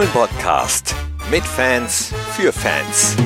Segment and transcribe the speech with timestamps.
[0.00, 0.94] Fohlen-Podcast.
[1.30, 3.16] Mit Fans, für Fans.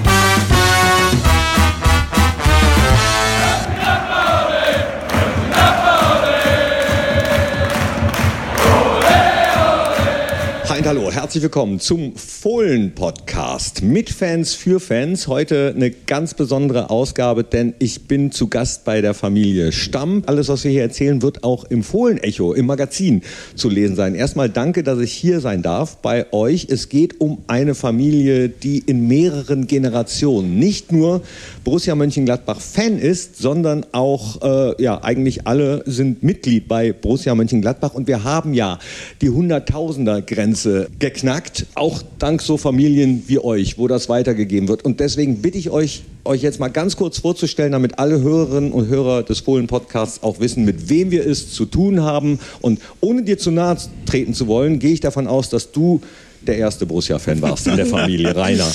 [10.84, 15.28] Und hallo, herzlich willkommen zum Fohlen-Podcast mit Fans für Fans.
[15.28, 20.24] Heute eine ganz besondere Ausgabe, denn ich bin zu Gast bei der Familie Stamm.
[20.26, 23.22] Alles, was wir hier erzählen, wird auch im Fohlen-Echo, im Magazin
[23.54, 24.14] zu lesen sein.
[24.14, 26.66] Erstmal danke, dass ich hier sein darf bei euch.
[26.68, 31.22] Es geht um eine Familie, die in mehreren Generationen nicht nur
[31.64, 37.94] Borussia Mönchengladbach Fan ist, sondern auch, äh, ja, eigentlich alle sind Mitglied bei Borussia Mönchengladbach
[37.94, 38.78] und wir haben ja
[39.22, 44.84] die Hunderttausender-Grenze geknackt, auch dank so Familien wie euch, wo das weitergegeben wird.
[44.84, 48.88] Und deswegen bitte ich euch, euch jetzt mal ganz kurz vorzustellen, damit alle Hörerinnen und
[48.88, 52.38] Hörer des Fohlen-Podcasts auch wissen, mit wem wir es zu tun haben.
[52.60, 56.00] Und ohne dir zu nahe treten zu wollen, gehe ich davon aus, dass du
[56.46, 58.70] der erste Borussia-Fan warst in der Familie, Rainer.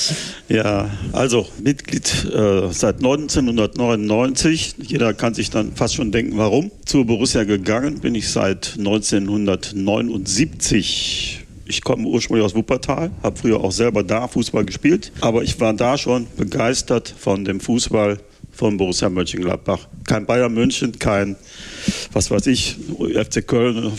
[0.47, 4.75] Ja, also Mitglied äh, seit 1999.
[4.81, 6.71] Jeder kann sich dann fast schon denken, warum.
[6.85, 11.38] Zur Borussia gegangen bin ich seit 1979.
[11.69, 15.71] Ich komme ursprünglich aus Wuppertal, habe früher auch selber da Fußball gespielt, aber ich war
[15.71, 18.17] da schon begeistert von dem Fußball
[18.51, 19.87] von Borussia Mönchengladbach.
[20.07, 21.35] Kein Bayern München, kein,
[22.11, 23.91] was weiß ich, FC Köln,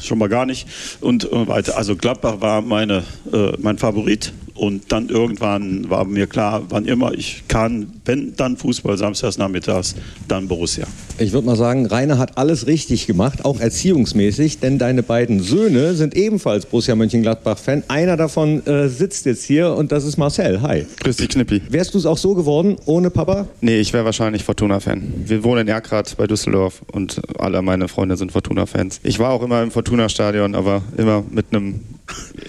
[0.00, 0.68] schon mal gar nicht
[1.00, 1.76] und weiter.
[1.76, 3.02] Also Gladbach war meine,
[3.32, 8.56] äh, mein Favorit und dann irgendwann war mir klar, wann immer ich kann, wenn dann
[8.56, 9.94] Fußball samstags nachmittags,
[10.28, 10.86] dann Borussia.
[11.18, 15.94] Ich würde mal sagen, Rainer hat alles richtig gemacht, auch erziehungsmäßig, denn deine beiden Söhne
[15.94, 17.84] sind ebenfalls Borussia Mönchengladbach-Fan.
[17.88, 20.62] Einer davon äh, sitzt jetzt hier und das ist Marcel.
[20.62, 20.86] Hi.
[21.00, 21.62] Grüß dich, Knippi.
[21.68, 23.48] Wärst du es auch so geworden, ohne Papa?
[23.60, 25.24] Nee, ich wäre wahrscheinlich Fortuna-Fan.
[25.26, 29.00] Wir wohnen in Erkrath bei Düsseldorf und alle meine Freunde sind Fortuna-Fans.
[29.02, 31.80] Ich war auch immer im Fortuna-Stadion, aber immer mit einem,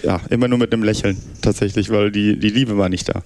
[0.02, 3.22] ja, immer nur mit einem Lächeln tatsächlich, weil die, die Liebe war nicht da.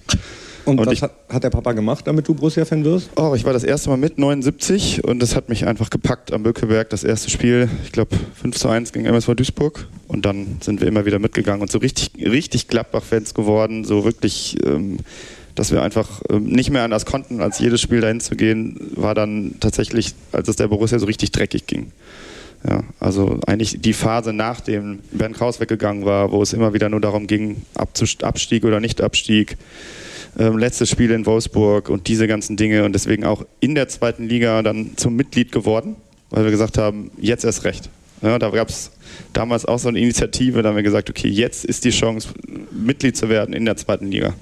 [0.65, 3.09] Und, Und was ich- hat, der Papa gemacht, damit du Borussia-Fan wirst?
[3.17, 6.43] Oh, ich war das erste Mal mit 79 und das hat mich einfach gepackt am
[6.43, 6.89] Böckeberg.
[6.89, 9.87] Das erste Spiel, ich glaube 5 zu 1 gegen MSV Duisburg.
[10.07, 13.83] Und dann sind wir immer wieder mitgegangen und so richtig, richtig Gladbach-Fans geworden.
[13.83, 14.99] So wirklich, ähm,
[15.55, 19.15] dass wir einfach ähm, nicht mehr anders konnten, als jedes Spiel dahin zu gehen, war
[19.15, 21.91] dann tatsächlich, als es der Borussia so richtig dreckig ging.
[22.67, 27.01] Ja, also eigentlich die Phase, nachdem Bernd Kraus weggegangen war, wo es immer wieder nur
[27.01, 29.57] darum ging, Abstieg oder Nicht-Abstieg
[30.37, 34.27] ähm, letztes Spiel in Wolfsburg und diese ganzen Dinge und deswegen auch in der zweiten
[34.27, 35.95] Liga dann zum Mitglied geworden,
[36.29, 37.89] weil wir gesagt haben, jetzt erst recht.
[38.21, 38.91] Ja, da gab es
[39.33, 42.29] damals auch so eine Initiative, da haben wir gesagt, okay, jetzt ist die Chance,
[42.71, 44.33] Mitglied zu werden in der zweiten Liga.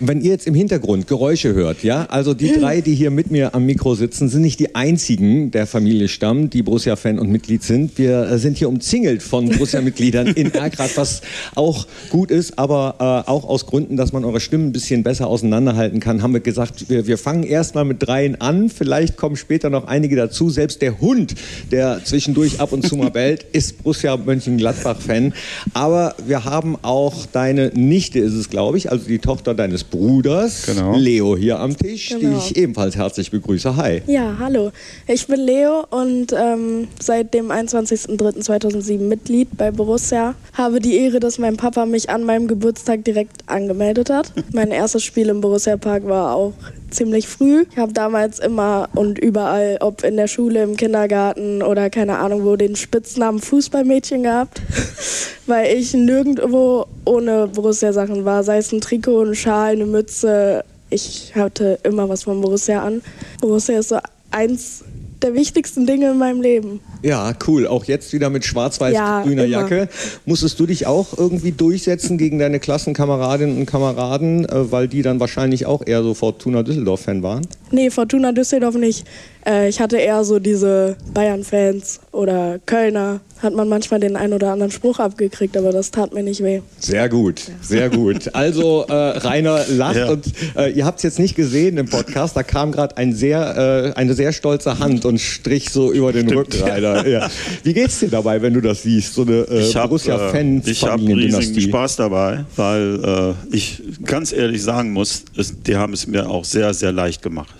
[0.00, 3.54] Wenn ihr jetzt im Hintergrund Geräusche hört, ja, also die drei, die hier mit mir
[3.54, 7.96] am Mikro sitzen, sind nicht die einzigen der Familie Stamm, die Borussia-Fan und Mitglied sind.
[7.96, 11.22] Wir äh, sind hier umzingelt von Borussia-Mitgliedern in Erkrath, was
[11.54, 15.28] auch gut ist, aber äh, auch aus Gründen, dass man eure Stimmen ein bisschen besser
[15.28, 18.70] auseinanderhalten kann, haben wir gesagt, wir, wir fangen erstmal mit dreien an.
[18.70, 20.50] Vielleicht kommen später noch einige dazu.
[20.50, 21.36] Selbst der Hund,
[21.70, 25.34] der zwischendurch ab und zu mal bellt, ist Borussia Mönchengladbach-Fan.
[25.72, 30.66] Aber wir haben auch deine Nichte, ist es, glaube ich, also die Tochter deines Bruders,
[30.66, 30.96] Genau.
[30.96, 32.38] Leo, hier am Tisch, die Genau.
[32.38, 33.76] ich ebenfalls herzlich begrüße.
[33.76, 34.02] Hi.
[34.06, 34.70] Ja, hallo.
[35.06, 40.34] Ich bin Leo und ähm, seit dem 21.03.2007 Mitglied bei Borussia.
[40.52, 44.32] Habe die Ehre, dass mein Papa mich an meinem Geburtstag direkt angemeldet hat.
[44.52, 46.52] Mein erstes Spiel im Borussia Park war auch
[46.94, 47.64] ziemlich früh.
[47.70, 52.44] Ich habe damals immer und überall, ob in der Schule, im Kindergarten oder keine Ahnung
[52.44, 54.62] wo, den Spitznamen Fußballmädchen gehabt,
[55.46, 58.42] weil ich nirgendwo ohne Borussia-Sachen war.
[58.44, 60.64] Sei es ein Trikot, ein Schal, eine Mütze.
[60.90, 63.02] Ich hatte immer was von Borussia an.
[63.40, 63.98] Borussia ist so
[64.30, 64.84] eins
[65.24, 66.80] der wichtigsten Dinge in meinem Leben.
[67.02, 67.66] Ja, cool.
[67.66, 69.60] Auch jetzt wieder mit schwarz-weiß-grüner Ja.
[69.62, 69.88] Jacke.
[70.26, 75.20] Musstest du dich auch irgendwie durchsetzen gegen deine Klassenkameradinnen und Kameraden, äh, weil die dann
[75.20, 77.46] wahrscheinlich auch eher so Fortuna Düsseldorf-Fan waren?
[77.70, 79.06] Nee, Fortuna Düsseldorf nicht.
[79.46, 83.20] Äh, ich hatte eher so diese Bayern-Fans oder Kölner.
[83.44, 86.62] Hat man manchmal den einen oder anderen Spruch abgekriegt, aber das tat mir nicht weh.
[86.78, 88.34] Sehr gut, sehr gut.
[88.34, 90.10] Also äh, Rainer lacht Ja.
[90.10, 90.24] und
[90.56, 93.98] äh, ihr habt es jetzt nicht gesehen im Podcast, da kam gerade ein sehr, äh,
[93.98, 97.06] eine sehr stolze Hand und strich so über den Rücken Rainer.
[97.06, 97.30] Ja.
[97.62, 101.00] Wie geht's dir dabei, wenn du das siehst, so eine äh, Ich habe ich hab
[101.00, 101.60] riesigen?
[101.60, 106.44] Spaß dabei, weil äh, ich ganz ehrlich sagen muss, es, die haben es mir auch
[106.46, 107.54] sehr, sehr leicht gemacht.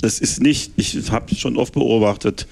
[0.00, 2.46] Das ist nicht, ich habe schon oft beobachtet,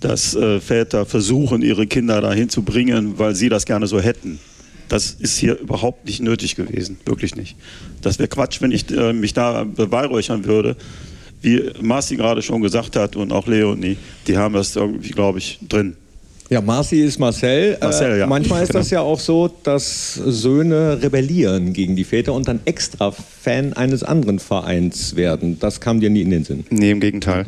[0.00, 4.38] dass äh, Väter versuchen, ihre Kinder dahin zu bringen, weil sie das gerne so hätten.
[4.88, 7.56] Das ist hier überhaupt nicht nötig gewesen, wirklich nicht.
[8.02, 10.76] Das wäre Quatsch, wenn ich äh, mich da beweihräuchern würde.
[11.42, 13.96] Wie Marci gerade schon gesagt hat und auch Leonie,
[14.26, 15.96] die haben das irgendwie, glaube ich, drin.
[16.48, 17.76] Ja, Marci ist Marcel.
[17.80, 18.26] Marcel, äh, ja.
[18.28, 18.78] Manchmal ist Genau.
[18.78, 24.04] das ja auch so, dass Söhne rebellieren gegen die Väter und dann extra Fan eines
[24.04, 25.58] anderen Vereins werden.
[25.58, 26.64] Das kam dir nie in den Sinn.
[26.70, 27.46] Nee, im Gegenteil.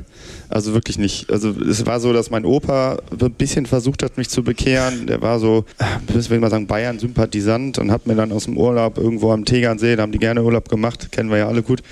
[0.51, 1.31] Also wirklich nicht.
[1.31, 5.07] Also es war so, dass mein Opa ein bisschen versucht hat, mich zu bekehren.
[5.07, 8.57] Der war so, äh, will ich mal sagen, Bayern-Sympathisant und hat mir dann aus dem
[8.57, 11.83] Urlaub irgendwo am Tegernsee, da haben die gerne Urlaub gemacht, kennen wir ja alle gut,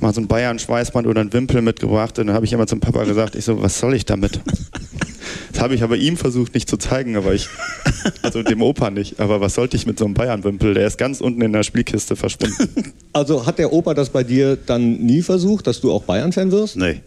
[0.00, 2.18] mal so ein Bayern-Schweißband oder ein Wimpel mitgebracht.
[2.18, 4.40] Und dann habe ich immer zum Papa gesagt, ich so, was soll ich damit?
[5.52, 7.48] Das habe ich aber ihm versucht nicht zu zeigen, aber ich,
[8.22, 9.18] also dem Opa nicht.
[9.18, 10.74] Aber was sollte ich mit so einem Bayern-Wimpel?
[10.74, 12.92] Der ist ganz unten in der Spielkiste verschwunden.
[13.12, 16.76] Also hat der Opa das bei dir dann nie versucht, dass du auch Bayern-Fan wirst?
[16.76, 17.00] Nee.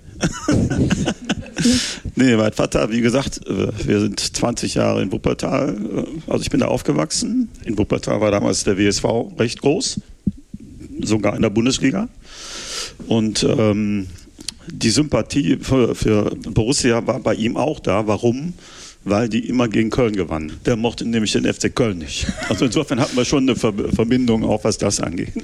[2.16, 5.76] nee, mein Vater, wie gesagt, äh, wir sind 20 Jahre in Wuppertal.
[5.76, 7.50] äh, Also ich bin da aufgewachsen.
[7.66, 9.06] In Wuppertal war damals der WSV
[9.40, 10.00] recht groß,
[11.02, 12.10] sogar in der Bundesliga.
[13.08, 14.08] Und ähm,
[14.68, 18.08] die Sympathie für, für Borussia war bei ihm auch da.
[18.08, 18.54] Warum?
[19.04, 20.54] Weil die immer gegen Köln gewannen.
[20.66, 22.28] Der mochte nämlich den FC Köln nicht.
[22.50, 25.34] Also insofern hatten wir schon eine Ver Verbindung, auch was das angeht.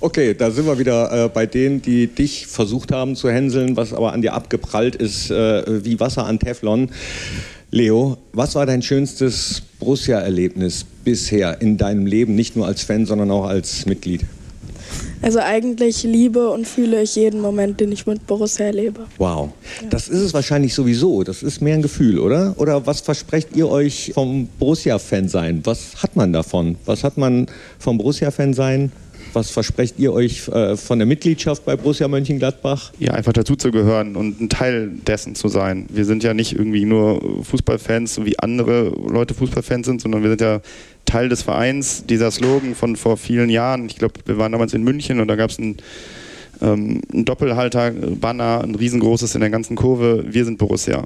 [0.00, 3.92] Okay, da sind wir wieder äh, bei denen, die dich versucht haben zu hänseln, was
[3.92, 6.90] aber an dir abgeprallt ist äh, wie Wasser an Teflon.
[7.70, 13.30] Leo, was war dein schönstes Borussia-Erlebnis bisher in deinem Leben, nicht nur als Fan, sondern
[13.30, 14.24] auch als Mitglied?
[15.24, 19.06] Also eigentlich liebe und fühle ich jeden Moment, den ich mit Borussia erlebe.
[19.16, 19.48] Wow,
[19.88, 21.22] das ist es wahrscheinlich sowieso.
[21.24, 22.54] Das ist mehr ein Gefühl, oder?
[22.58, 25.62] Oder was versprecht ihr euch vom Borussia-Fan sein?
[25.64, 26.76] Was hat man davon?
[26.84, 27.46] Was hat man
[27.78, 28.92] vom Borussia-Fan sein?
[29.32, 32.92] Was versprecht ihr euch äh, von der Mitgliedschaft bei Borussia Mönchengladbach?
[32.98, 35.86] ja, einfach dazuzugehören und ein Teil dessen zu sein.
[35.88, 40.28] Wir sind ja nicht irgendwie nur Fußballfans, so wie andere Leute Fußballfans sind, sondern wir
[40.28, 40.60] sind ja
[41.04, 42.04] Teil des Vereins.
[42.06, 45.36] Dieser Slogan von vor vielen Jahren, ich glaube, wir waren damals in München und da
[45.36, 45.76] gab es ein,
[46.62, 50.24] ähm, ein Doppelhalter-Banner, ein riesengroßes in der ganzen Kurve.
[50.26, 51.04] Wir sind Borussia.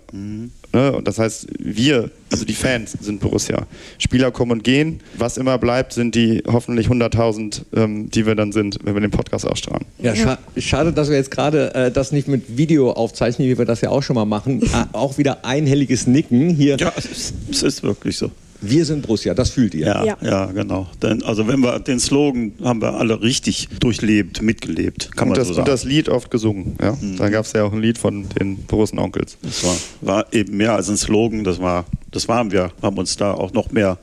[0.73, 0.93] Ne?
[0.93, 3.67] Und das heißt, wir, also die Fans, sind Borussia.
[3.99, 5.00] Spieler kommen und gehen.
[5.17, 9.11] Was immer bleibt, sind die hoffentlich 100.000, ähm, die wir dann sind, wenn wir den
[9.11, 9.87] Podcast ausstrahlen.
[9.99, 13.65] Ja, scha schade, dass wir jetzt gerade äh, das nicht mit Video aufzeichnen, wie wir
[13.65, 14.62] das ja auch schon mal machen.
[14.62, 16.77] äh, auch wieder einhelliges Nicken hier.
[16.79, 18.31] Ja, es ist, es ist wirklich so.
[18.60, 19.87] Wir sind Borussia, das fühlt ihr.
[19.87, 20.46] Ja, ja, Ja.
[20.46, 20.88] genau.
[21.02, 25.38] Denn, also wenn wir den Slogan haben wir alle richtig durchlebt, mitgelebt, kann Und man
[25.38, 25.66] das, so und sagen.
[25.70, 26.76] das Lied oft gesungen.
[26.82, 26.96] Ja?
[27.19, 29.37] Da gab es ja auch ein Lied von den Borussen Onkels.
[29.43, 33.16] Das war, war eben mehr als ein Slogan, das war, das waren wir, haben uns
[33.16, 33.99] da auch noch mehr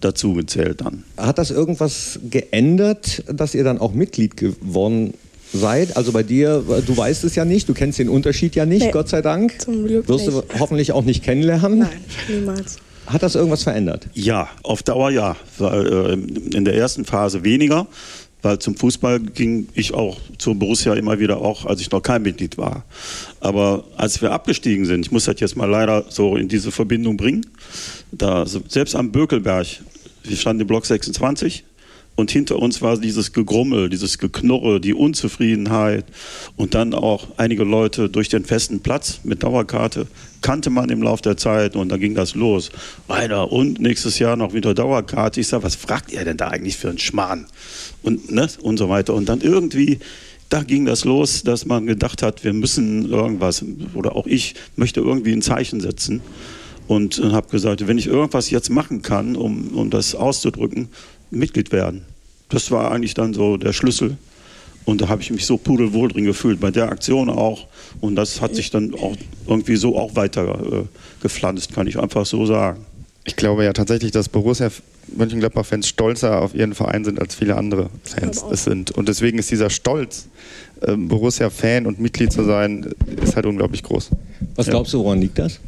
[0.00, 1.04] dazu gezählt dann.
[1.16, 5.14] Hat das irgendwas geändert, dass ihr dann auch Mitglied geworden
[5.54, 5.96] seid?
[5.96, 8.90] Also bei dir, du weißt es ja nicht, du kennst den Unterschied ja nicht, Nee,
[8.90, 9.58] Gott sei Dank.
[9.62, 10.60] zum Glück Wirst du nicht.
[10.60, 11.78] hoffentlich auch nicht kennenlernen.
[11.78, 11.88] Nein,
[12.28, 12.76] niemals.
[13.06, 14.08] Hat das irgendwas verändert?
[14.14, 15.36] Ja, auf Dauer ja.
[15.58, 16.12] Weil, äh,
[16.56, 17.86] in der ersten Phase weniger,
[18.42, 22.22] weil zum Fußball ging ich auch zur Borussia immer wieder auch, als ich noch kein
[22.22, 22.84] Mitglied war.
[23.40, 27.16] Aber als wir abgestiegen sind, ich muss das jetzt mal leider so in diese Verbindung
[27.16, 27.46] bringen,
[28.12, 29.66] da selbst am Bökelberg,
[30.22, 31.64] wir standen im Block 26
[32.16, 36.06] und hinter uns war dieses Gegrummel, dieses Geknurre, die Unzufriedenheit
[36.56, 40.06] und dann auch einige Leute durch den festen Platz mit Dauerkarte
[40.46, 42.70] kannte man im Laufe der Zeit und dann ging das los.
[43.06, 45.40] Weiter und nächstes Jahr noch wieder Dauerkarte.
[45.40, 47.46] Ich sage, was fragt ihr denn da eigentlich für einen Schmarrn?
[48.02, 49.14] Und, ne, und so weiter.
[49.14, 49.98] Und dann irgendwie,
[50.48, 53.64] da ging das los, dass man gedacht hat, wir müssen irgendwas,
[53.94, 56.20] oder auch ich möchte irgendwie ein Zeichen setzen.
[56.86, 60.88] Und habe gesagt, wenn ich irgendwas jetzt machen kann, um, um das auszudrücken,
[61.30, 62.04] Mitglied werden.
[62.48, 64.16] Das war eigentlich dann so der Schlüssel.
[64.84, 67.66] Und da habe ich mich so pudelwohl drin gefühlt, bei der Aktion auch.
[68.00, 69.16] Und das hat sich dann auch
[69.46, 70.84] irgendwie so auch weiter äh,
[71.20, 72.86] gepflanzt, kann ich einfach so sagen.
[73.24, 74.70] Ich glaube ja tatsächlich, dass Borussia
[75.16, 78.90] Mönchengladbach-Fans stolzer auf ihren Verein sind, als viele andere Fans es sind.
[78.92, 80.28] Und deswegen ist dieser Stolz,
[80.82, 84.10] ähm, Borussia-Fan und Mitglied zu sein, ist halt unglaublich groß.
[84.54, 85.60] Was glaubst du, woran liegt das?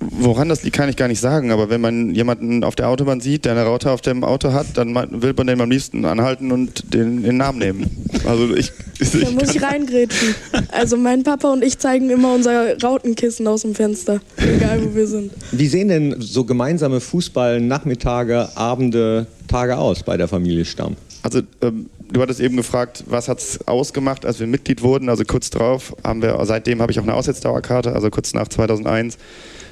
[0.00, 3.20] Woran das liegt, kann ich gar nicht sagen, aber wenn man jemanden auf der Autobahn
[3.20, 6.52] sieht, der eine Raute auf dem Auto hat, dann will man den am liebsten anhalten
[6.52, 8.06] und den, den Namen nehmen.
[8.24, 10.34] Also ich, ich, Da muss ich reingrätschen.
[10.70, 15.06] Also mein Papa und ich zeigen immer unser Rautenkissen aus dem Fenster, egal wo wir
[15.06, 15.32] sind.
[15.50, 20.96] Wie sehen denn so gemeinsame Fußball-Nachmittage, Abende, Tage aus bei der Familie Stamm?
[21.22, 25.08] Also ähm, du hattest eben gefragt, was hat es ausgemacht, als wir Mitglied wurden.
[25.08, 29.18] Also kurz drauf haben wir, seitdem habe ich auch eine Aussetzdauerkarte, also kurz nach 2001.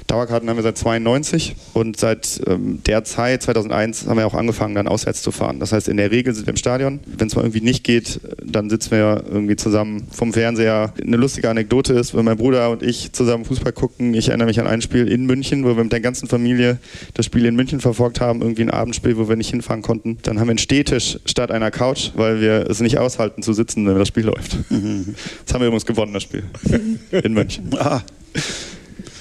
[0.07, 4.73] Dauerkarten haben wir seit 92 und seit ähm, der Zeit, 2001, haben wir auch angefangen,
[4.73, 5.59] dann auswärts zu fahren.
[5.59, 7.01] Das heißt, in der Regel sind wir im Stadion.
[7.05, 10.93] Wenn es mal irgendwie nicht geht, dann sitzen wir irgendwie zusammen vom Fernseher.
[11.01, 14.61] Eine lustige Anekdote ist, wenn mein Bruder und ich zusammen Fußball gucken, ich erinnere mich
[14.61, 16.79] an ein Spiel in München, wo wir mit der ganzen Familie
[17.13, 20.19] das Spiel in München verfolgt haben, irgendwie ein Abendspiel, wo wir nicht hinfahren konnten.
[20.23, 23.85] Dann haben wir einen Stehtisch statt einer Couch, weil wir es nicht aushalten zu sitzen,
[23.85, 24.57] wenn das Spiel läuft.
[24.69, 26.43] Das haben wir übrigens gewonnen, das Spiel.
[27.11, 27.69] In München.
[27.77, 28.01] Ah,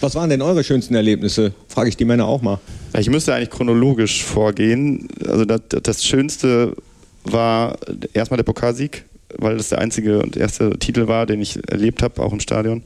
[0.01, 1.55] Was waren denn eure schönsten Erlebnisse?
[1.69, 2.59] Frage ich die Männer auch mal.
[2.99, 5.09] Ich müsste eigentlich chronologisch vorgehen.
[5.27, 6.77] Also das, das Schönste
[7.25, 7.79] war
[8.13, 9.05] erstmal der Pokalsieg,
[9.39, 12.83] weil das der einzige und erste Titel war, den ich erlebt habe, auch im Stadion.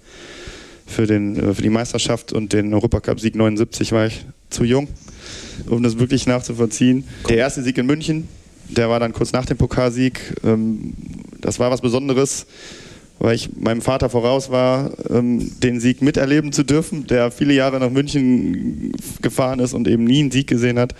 [0.86, 4.88] Für, den, äh, für die Meisterschaft und den Europacup-Sieg 79 war ich zu jung,
[5.68, 7.04] um das wirklich nachzuvollziehen.
[7.28, 8.28] Der erste Sieg in München,
[8.68, 10.20] der war dann kurz nach dem Pokalsieg.
[10.44, 10.94] Ähm,
[11.40, 12.46] das war was Besonderes
[13.20, 17.78] weil ich meinem Vater voraus war, ähm, den Sieg miterleben zu dürfen, der viele Jahre
[17.78, 20.94] nach München gefahren ist und eben nie einen Sieg gesehen hat.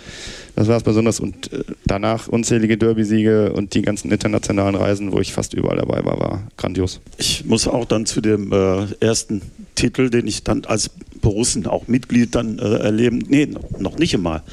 [0.55, 1.19] Das war es besonders.
[1.19, 6.05] Und äh, danach unzählige Derby-Siege und die ganzen internationalen Reisen, wo ich fast überall dabei
[6.05, 7.01] war, war grandios.
[7.17, 9.41] Ich muss auch dann zu dem äh, ersten
[9.73, 13.49] Titel, den ich dann als Borussen auch Mitglied dann äh, erleben, nee,
[13.79, 14.43] noch nicht einmal.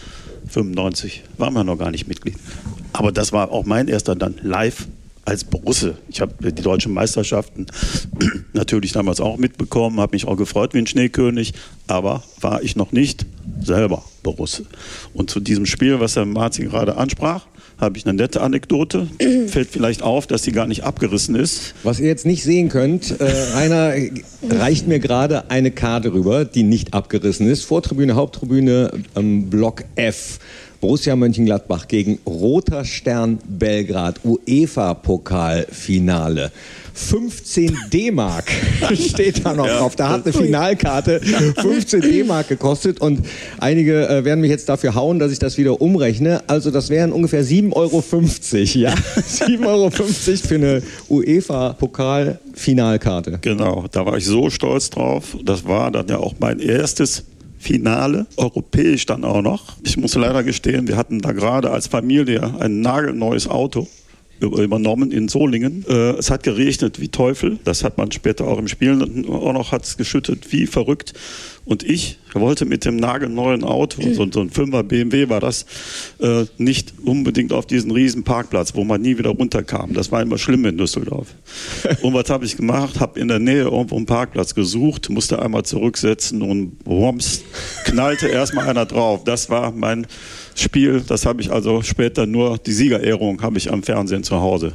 [0.49, 2.37] 95 waren wir noch gar nicht Mitglied.
[2.95, 4.89] Aber das war auch mein erster dann live
[5.29, 5.99] als Borusse.
[6.09, 7.67] Ich habe die deutschen Meisterschaften
[8.55, 11.53] natürlich damals auch mitbekommen, habe mich auch gefreut wie ein Schneekönig,
[11.87, 13.27] aber war ich noch nicht
[13.63, 14.65] selber Borusse.
[15.13, 17.45] Und zu diesem Spiel, was Herr Marzi gerade ansprach,
[17.77, 19.07] habe ich eine nette Anekdote.
[19.49, 21.75] Fällt vielleicht auf, dass sie gar nicht abgerissen ist.
[21.83, 23.93] Was ihr jetzt nicht sehen könnt, äh, Rainer
[24.49, 27.65] reicht mir gerade eine Karte rüber, die nicht abgerissen ist.
[27.65, 30.39] Vortribüne, Haupttribüne, ähm, Block F.
[30.81, 36.53] Borussia Mönchengladbach gegen Roter Stern Belgrad, UEFA-Pokalfinale.
[36.95, 38.53] 15 D-Mark
[38.95, 39.79] steht da noch ja.
[39.79, 39.97] drauf.
[39.97, 43.27] Da hat eine Finalkarte 15 D-Mark gekostet und
[43.59, 46.43] einige äh, werden mich jetzt dafür hauen, dass ich das wieder umrechne.
[46.49, 48.05] Also das wären ungefähr 7,50 Euro.
[48.75, 53.39] Ja, 7,50 Euro für eine UEFA-Pokal-Finalkarte.
[53.41, 55.37] Genau, da war ich so stolz drauf.
[55.45, 57.23] Das war dann ja auch mein erstes
[57.59, 59.77] Finale, europäisch dann auch noch.
[59.83, 63.89] Ich muss leider gestehen, wir hatten da gerade als Familie ein nagelneues Auto
[64.41, 65.85] übernommen in Solingen.
[65.89, 67.59] Äh, es hat geregnet wie Teufel.
[67.65, 71.15] Das hat man später auch im Spiel auch noch hat's geschüttet wie verrückt.
[71.69, 75.67] Und ich wollte mit dem nagelneuen Auto, so, so ein 5er BMW war das,
[76.19, 79.93] äh, nicht unbedingt auf diesen riesen Parkplatz, wo man nie wieder runterkam.
[79.93, 81.29] Das war immer schlimm in Düsseldorf.
[82.03, 83.01] Und was habe ich gemacht?
[83.01, 87.43] Habe in der Nähe irgendwo einen Parkplatz gesucht, musste einmal zurücksetzen und wumms,
[87.85, 89.25] knallte erstmal einer drauf.
[89.25, 90.07] Das war mein
[90.61, 91.03] Spiel.
[91.07, 94.73] Das habe ich also später nur, die Siegerehrung habe ich am Fernsehen zu Hause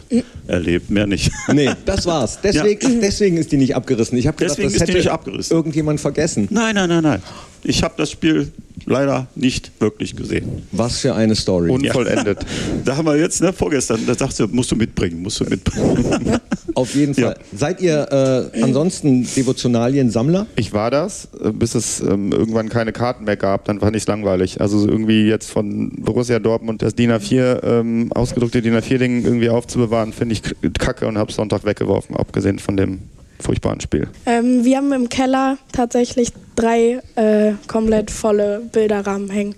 [0.47, 1.31] erlebt, mehr nicht.
[1.53, 2.39] Nee, das war's.
[2.41, 2.99] Deswegen, ja.
[3.01, 4.17] deswegen ist die nicht abgerissen.
[4.17, 6.47] Ich habe gedacht, deswegen das hätte irgendjemand vergessen.
[6.49, 7.21] Nein, nein, nein, nein.
[7.63, 8.51] Ich habe das Spiel
[8.85, 10.63] leider nicht wirklich gesehen.
[10.71, 11.69] Was für eine Story.
[11.69, 12.43] Unvollendet.
[12.43, 12.47] Ja.
[12.83, 16.39] Da haben wir jetzt, ne, vorgestern, da sagst du, musst du mitbringen, musst du mitbringen.
[16.75, 17.35] Auf jeden Fall.
[17.39, 17.57] Ja.
[17.57, 20.47] Seid ihr äh, ansonsten Devotionalien-Sammler?
[20.55, 24.03] Ich war das, äh, bis es ähm, irgendwann keine Karten mehr gab, dann fand ich
[24.03, 24.59] es langweilig.
[24.59, 30.13] Also irgendwie jetzt von Borussia Dortmund das DIN A4, ähm, ausgedruckte DIN A4-Ding irgendwie aufzubewahren,
[30.13, 30.41] finde ich
[30.79, 32.99] kacke und habe Sonntag weggeworfen, abgesehen von dem
[33.39, 34.07] furchtbaren Spiel.
[34.25, 39.55] Ähm, wir haben im Keller tatsächlich drei äh, komplett volle Bilderrahmen hängen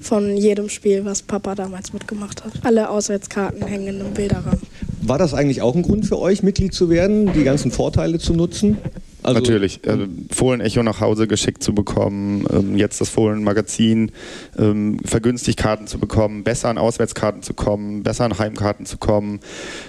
[0.00, 2.52] von jedem Spiel, was Papa damals mitgemacht hat.
[2.62, 4.62] Alle Auswärtskarten hängen in einem Bilderrahmen.
[5.02, 8.32] War das eigentlich auch ein Grund für euch, Mitglied zu werden, die ganzen Vorteile zu
[8.32, 8.78] nutzen?
[9.22, 9.84] Also, Natürlich.
[9.86, 14.12] Äh, Fohlen-Echo nach Hause geschickt zu bekommen, ähm, jetzt das Fohlen-Magazin,
[14.58, 19.40] ähm, vergünstigt Karten zu bekommen, besser an Auswärtskarten zu kommen, besser an Heimkarten zu kommen.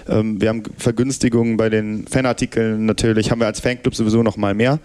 [0.08, 4.54] Ähm, wir haben Vergünstigungen bei den Fanartikeln natürlich, haben wir als Fanclub sowieso noch mal
[4.54, 4.80] mehr.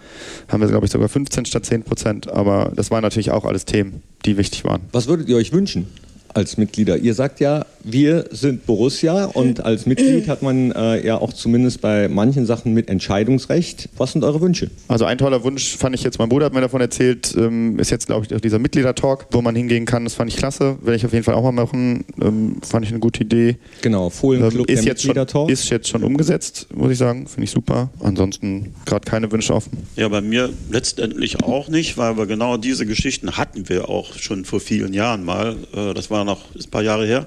[0.48, 3.64] Haben wir, glaube ich, sogar 15 statt 10 Prozent, aber das waren natürlich auch alles
[3.64, 4.82] Themen, die wichtig waren.
[4.92, 5.86] Was würdet ihr euch wünschen?
[6.34, 6.96] Als Mitglieder.
[6.96, 11.80] Ihr sagt ja, wir sind Borussia und als Mitglied hat man äh, ja auch zumindest
[11.80, 13.88] bei manchen Sachen mit Entscheidungsrecht.
[13.96, 14.70] Was sind eure Wünsche?
[14.88, 17.90] Also ein toller Wunsch fand ich jetzt, mein Bruder hat mir davon erzählt, ähm, ist
[17.90, 20.04] jetzt glaube ich dieser Mitgliedertalk, wo man hingehen kann.
[20.04, 22.04] Das fand ich klasse, werde ich auf jeden Fall auch mal machen.
[22.20, 23.56] Ähm, fand ich eine gute Idee.
[23.82, 27.26] Genau, Fohlenclub ähm, ist jetzt schon, Ist jetzt schon umgesetzt, muss ich sagen.
[27.26, 27.90] Finde ich super.
[28.00, 29.78] Ansonsten gerade keine Wünsche offen.
[29.96, 34.44] Ja, bei mir letztendlich auch nicht, weil wir genau diese Geschichten hatten wir auch schon
[34.44, 35.56] vor vielen Jahren mal.
[35.74, 37.26] Äh, das war noch ist ein paar Jahre her.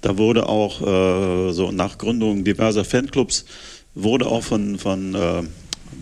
[0.00, 3.46] Da wurde auch äh, so nach Gründung diverser Fanclubs
[3.94, 5.42] wurde auch von, von äh,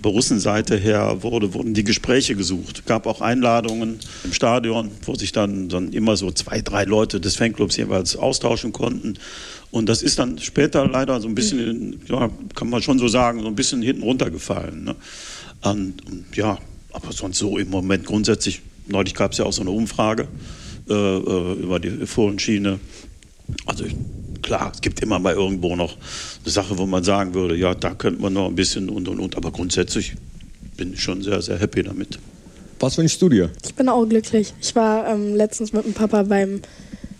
[0.00, 2.86] Borussenseite her wurde, wurden die Gespräche gesucht.
[2.86, 7.36] Gab auch Einladungen im Stadion, wo sich dann, dann immer so zwei, drei Leute des
[7.36, 9.14] Fanclubs jeweils austauschen konnten.
[9.70, 13.40] Und das ist dann später leider so ein bisschen, ja, kann man schon so sagen,
[13.40, 14.84] so ein bisschen hinten runtergefallen.
[14.84, 14.96] Ne?
[15.62, 16.58] Und, und ja,
[16.92, 20.28] aber sonst so im Moment grundsätzlich, neulich gab es ja auch so eine Umfrage
[20.86, 22.80] über die Fohlenschiene.
[23.66, 23.84] Also
[24.42, 25.96] klar, es gibt immer mal irgendwo noch
[26.42, 29.20] eine Sache, wo man sagen würde, ja, da könnte man noch ein bisschen und und
[29.20, 30.14] und, aber grundsätzlich
[30.76, 32.18] bin ich schon sehr, sehr happy damit.
[32.80, 33.50] Was wünschst du dir?
[33.64, 34.52] Ich bin auch glücklich.
[34.60, 36.60] Ich war ähm, letztens mit dem Papa beim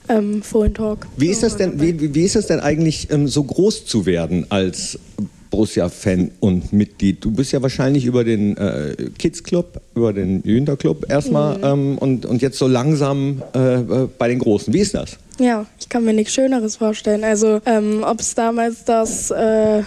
[0.09, 1.07] ähm, Fohlen Talk.
[1.17, 4.47] Wie ist das denn, wie, wie ist das denn eigentlich, ähm, so groß zu werden
[4.51, 4.99] als
[5.53, 7.25] Borussia-Fan und Mitglied?
[7.25, 11.65] Du bist ja wahrscheinlich über den äh, Kids Club, über den Jünter Club erstmal mhm.
[11.65, 14.75] ähm, und, und jetzt so langsam äh, äh, bei den Großen.
[14.75, 15.19] Wie ist das?
[15.39, 17.23] Ja, ich kann mir nichts Schöneres vorstellen.
[17.23, 19.83] Also, ähm, ob es damals das äh,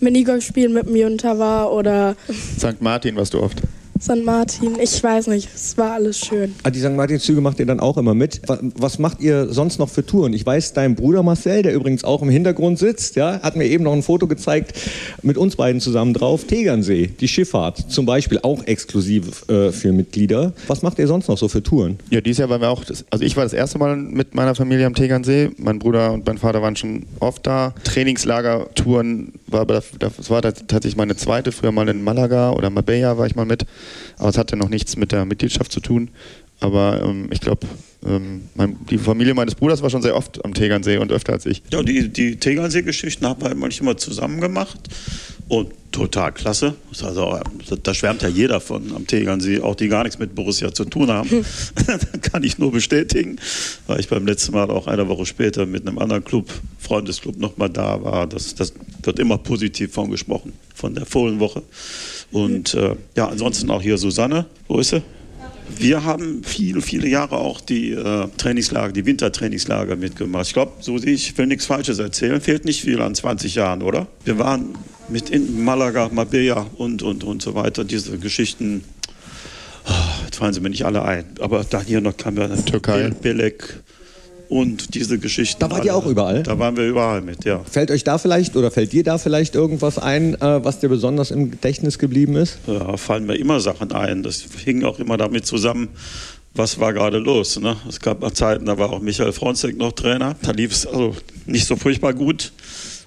[0.00, 2.16] Minigolfspielen mit dem Jünter war oder.
[2.56, 2.80] St.
[2.80, 3.60] Martin warst du oft.
[4.00, 4.24] St.
[4.24, 6.54] Martin, ich weiß nicht, es war alles schön.
[6.62, 6.92] Ah, die St.
[6.92, 8.40] Martin-Züge macht ihr dann auch immer mit.
[8.46, 10.32] Was macht ihr sonst noch für Touren?
[10.32, 13.84] Ich weiß, dein Bruder Marcel, der übrigens auch im Hintergrund sitzt, ja, hat mir eben
[13.84, 14.74] noch ein Foto gezeigt
[15.22, 16.44] mit uns beiden zusammen drauf.
[16.44, 20.52] Tegernsee, die Schifffahrt zum Beispiel, auch exklusiv äh, für Mitglieder.
[20.68, 21.98] Was macht ihr sonst noch so für Touren?
[22.10, 24.86] Ja, dieses Jahr waren wir auch, also ich war das erste Mal mit meiner Familie
[24.86, 25.50] am Tegernsee.
[25.56, 27.74] Mein Bruder und mein Vater waren schon oft da.
[27.84, 31.50] Trainingslager-Touren war, das war tatsächlich meine zweite.
[31.52, 33.66] Früher mal in Malaga oder Marbella war ich mal mit.
[34.18, 36.10] Aber es hatte noch nichts mit der Mitgliedschaft zu tun.
[36.60, 37.66] Aber ähm, ich glaube,
[38.06, 38.48] ähm,
[38.90, 41.62] die Familie meines Bruders war schon sehr oft am Tegernsee und öfter als ich.
[41.72, 44.78] Ja, die, die Tegernsee-Geschichten haben wir manchmal zusammen gemacht.
[45.48, 46.74] Und total klasse.
[47.02, 47.40] Also,
[47.82, 51.10] da schwärmt ja jeder von am Tegernsee, auch die gar nichts mit Borussia zu tun
[51.10, 51.28] haben.
[52.22, 53.38] Kann ich nur bestätigen,
[53.86, 57.70] weil ich beim letzten Mal auch eine Woche später mit einem anderen Club, Freundesclub, nochmal
[57.70, 58.26] da war.
[58.26, 61.62] Das, das wird immer positiv von gesprochen, von der Fohlenwoche.
[62.30, 64.46] Und äh, ja, ansonsten auch hier Susanne.
[64.66, 65.02] Wo ist sie?
[65.76, 70.46] Wir haben viele, viele Jahre auch die äh, Trainingslager, die Wintertrainingslager mitgemacht.
[70.46, 72.40] Ich glaube, so ich will nichts Falsches erzählen.
[72.40, 74.06] Fehlt nicht viel an 20 Jahren, oder?
[74.24, 74.76] Wir waren
[75.08, 77.84] mit in Malaga, Marbella und, und, und so weiter.
[77.84, 78.84] Diese Geschichten,
[79.86, 79.92] oh,
[80.24, 81.24] jetzt fallen sie mir nicht alle ein.
[81.40, 83.10] Aber da hier noch kam ja Türkei.
[83.10, 83.80] Belek,
[84.48, 85.60] und diese Geschichten.
[85.60, 86.42] Da wart ihr auch überall?
[86.42, 87.60] Da waren wir überall mit, ja.
[87.70, 91.30] Fällt euch da vielleicht oder fällt dir da vielleicht irgendwas ein, äh, was dir besonders
[91.30, 92.58] im Gedächtnis geblieben ist?
[92.66, 94.22] Ja, fallen mir immer Sachen ein.
[94.22, 95.88] Das hing auch immer damit zusammen,
[96.54, 97.58] was war gerade los.
[97.60, 97.76] Ne?
[97.88, 100.36] Es gab mal Zeiten, da war auch Michael Fronzek noch Trainer.
[100.42, 101.14] Da lief es also
[101.46, 102.52] nicht so furchtbar gut.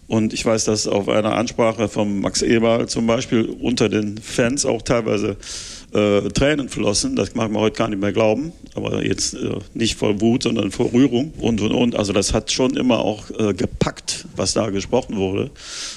[0.07, 4.65] Und ich weiß, dass auf einer Ansprache von Max Eberl zum Beispiel unter den Fans
[4.65, 5.37] auch teilweise
[5.93, 7.15] äh, Tränen flossen.
[7.15, 8.53] Das mag man heute gar nicht mehr glauben.
[8.75, 11.95] Aber jetzt äh, nicht vor Wut, sondern vor Rührung und und und.
[11.95, 15.51] Also das hat schon immer auch äh, gepackt, was da gesprochen wurde.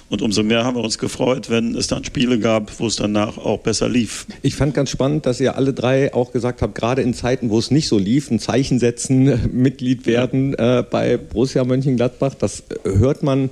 [0.08, 3.38] Und umso mehr haben wir uns gefreut, wenn es dann Spiele gab, wo es danach
[3.38, 4.26] auch besser lief.
[4.42, 7.58] Ich fand ganz spannend, dass ihr alle drei auch gesagt habt, gerade in Zeiten, wo
[7.58, 12.34] es nicht so lief, ein Zeichen setzen, Mitglied werden äh, bei Borussia Mönchengladbach.
[12.34, 13.50] Das äh, hört man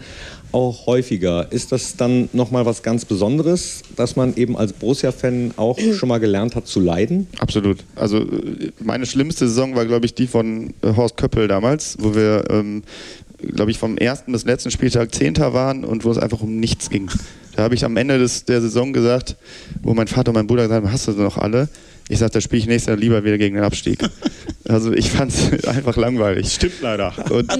[0.52, 1.50] auch häufiger.
[1.50, 6.18] Ist das dann nochmal was ganz Besonderes, dass man eben als Borussia-Fan auch schon mal
[6.18, 7.27] gelernt hat zu leiden?
[7.38, 7.79] Absolut.
[7.97, 8.27] Also
[8.81, 12.83] meine schlimmste Saison war, glaube ich, die von äh, Horst Köppel damals, wo wir, ähm,
[13.55, 16.90] glaube ich, vom ersten bis letzten Spieltag Zehnter waren und wo es einfach um nichts
[16.90, 17.11] ging.
[17.57, 19.37] Da habe ich am Ende des, der Saison gesagt,
[19.83, 21.68] wo mein Vater und mein Bruder gesagt haben, hast du noch alle?
[22.09, 23.99] Ich sagte, da spiele ich nächstes Jahr lieber wieder gegen den Abstieg.
[24.68, 26.53] Also ich fand es einfach langweilig.
[26.53, 27.12] Stimmt leider.
[27.31, 27.51] Und,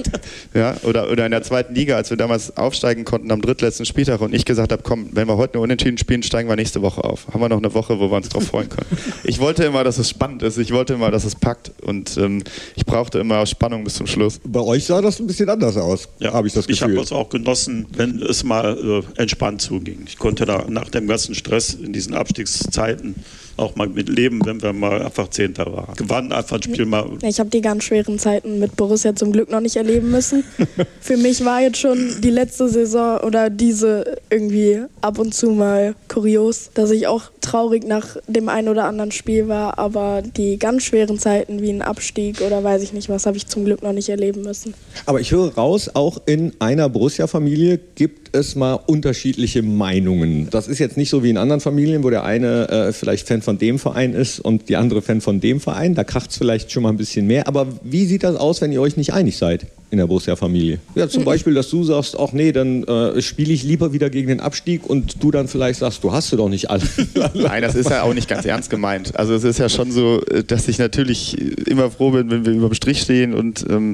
[0.53, 4.21] ja, oder, oder in der zweiten Liga, als wir damals aufsteigen konnten am drittletzten Spieltag
[4.21, 7.03] und ich gesagt habe, komm, wenn wir heute eine Unentschieden spielen, steigen wir nächste Woche
[7.03, 7.27] auf.
[7.33, 8.87] Haben wir noch eine Woche, wo wir uns drauf freuen können.
[9.23, 10.57] Ich wollte immer, dass es spannend ist.
[10.57, 11.71] Ich wollte immer, dass es packt.
[11.81, 12.43] Und ähm,
[12.75, 14.39] ich brauchte immer Spannung bis zum Schluss.
[14.45, 16.91] Bei euch sah das ein bisschen anders aus, ja, habe ich das Gefühl.
[16.91, 20.05] Ich habe es auch genossen, wenn es mal äh, entspannt zuging.
[20.07, 23.15] Ich konnte da nach dem ganzen Stress in diesen Abstiegszeiten
[23.57, 25.95] auch mal mit leben, wenn wir mal einfach Zehnter waren.
[25.95, 27.05] Gewannen einfach ein Spiel mal.
[27.21, 30.43] Ich habe die ganz schweren Zeiten mit Borussia zum Glück noch nicht erleben müssen.
[31.01, 35.95] Für mich war jetzt schon die letzte Saison oder diese irgendwie ab und zu mal
[36.07, 40.83] kurios, dass ich auch traurig nach dem einen oder anderen Spiel war, aber die ganz
[40.83, 43.93] schweren Zeiten wie ein Abstieg oder weiß ich nicht was, habe ich zum Glück noch
[43.93, 44.73] nicht erleben müssen.
[45.05, 50.49] Aber ich höre raus, auch in einer Borussia-Familie gibt es mal unterschiedliche Meinungen.
[50.49, 53.41] Das ist jetzt nicht so wie in anderen Familien, wo der eine äh, vielleicht Fan
[53.41, 55.95] von dem Verein ist und die andere Fan von dem Verein.
[55.95, 57.47] Da kracht es vielleicht schon mal ein bisschen mehr.
[57.47, 59.67] Aber wie sieht das aus, wenn ihr euch nicht einig seid?
[59.93, 60.79] In der Borussia-Familie.
[60.95, 64.27] Ja, zum Beispiel, dass du sagst, ach nee, dann äh, spiele ich lieber wieder gegen
[64.27, 66.83] den Abstieg und du dann vielleicht sagst, du hast du doch nicht alle.
[67.35, 69.15] Nein, das ist ja auch nicht ganz ernst gemeint.
[69.15, 72.53] Also es ist ja schon so, äh, dass ich natürlich immer froh bin, wenn wir
[72.53, 73.93] über dem Strich stehen und ähm,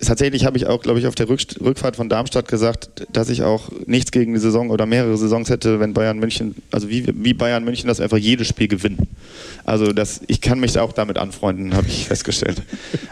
[0.00, 3.42] tatsächlich habe ich auch, glaube ich, auf der Rück Rückfahrt von Darmstadt gesagt, dass ich
[3.42, 7.32] auch nichts gegen die Saison oder mehrere Saisons hätte, wenn Bayern München, also wie, wie
[7.32, 9.08] Bayern München das einfach jedes Spiel gewinnen.
[9.64, 12.62] Also das, ich kann mich auch damit anfreunden, habe ich festgestellt.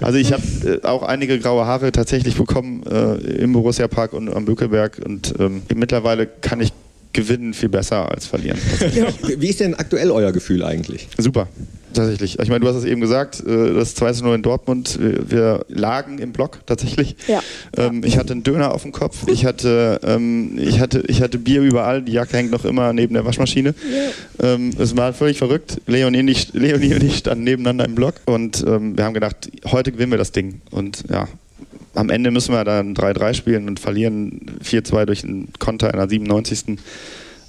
[0.00, 4.32] Also ich habe äh, auch einige graue Haare tatsächlich bekommen äh, im Borussia Park und
[4.32, 6.72] am Bückeberg und ähm, mittlerweile kann ich
[7.12, 8.58] gewinnen viel besser als verlieren.
[8.94, 9.06] Ja.
[9.38, 11.08] Wie ist denn aktuell euer Gefühl eigentlich?
[11.18, 11.48] Super
[11.92, 12.38] tatsächlich.
[12.38, 16.32] Ich meine, du hast es eben gesagt, äh, das 2-0 in Dortmund, wir, lagen im
[16.32, 17.16] Block tatsächlich.
[17.26, 17.40] Ja.
[17.76, 21.38] Ähm, ich hatte einen Döner auf dem Kopf, ich hatte, ähm, ich, hatte, ich hatte
[21.38, 23.74] Bier überall, die Jacke hängt noch immer neben der Waschmaschine.
[24.40, 24.54] Ja.
[24.54, 25.80] Ähm, es war völlig verrückt.
[25.86, 29.92] Leonie und ich, Leonie und ich standen nebeneinander im Block und wir haben gedacht, heute
[29.92, 30.60] gewinnen wir das Ding.
[30.70, 31.28] Und ja,
[31.98, 36.08] am Ende müssen wir dann 3-3 spielen und verlieren 4-2 durch einen Konter in der
[36.08, 36.78] 97.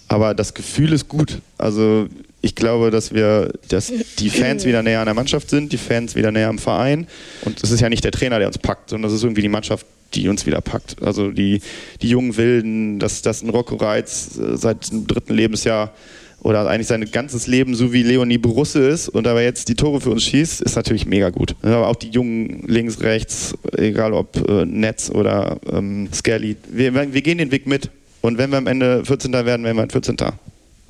[0.08, 1.40] Aber das Gefühl ist gut.
[1.60, 2.08] Also
[2.42, 6.16] ich glaube, dass wir, dass die Fans wieder näher an der Mannschaft sind, die Fans
[6.16, 7.06] wieder näher am Verein.
[7.46, 9.50] Und es ist ja nicht der Trainer, der uns packt, sondern es ist irgendwie die
[9.50, 9.86] Mannschaft,
[10.16, 10.96] die uns wieder packt.
[11.04, 11.62] Also die,
[12.02, 15.94] die jungen Wilden, dass, dass ein Rocco Reitz äh, seit dem dritten Lebensjahr
[16.42, 20.02] oder eigentlich sein ganzes Leben so wie Leonie Brusse ist und aber jetzt die Tore
[20.02, 21.56] für uns schießt, ist natürlich mega gut.
[21.62, 27.22] Aber auch die Jungen links, rechts, egal ob äh, Netz oder ähm, Skelly, wir, wir
[27.22, 27.90] gehen den Weg mit.
[28.22, 29.32] Und wenn wir am Ende 14.
[29.32, 30.18] werden, werden wir ein 14.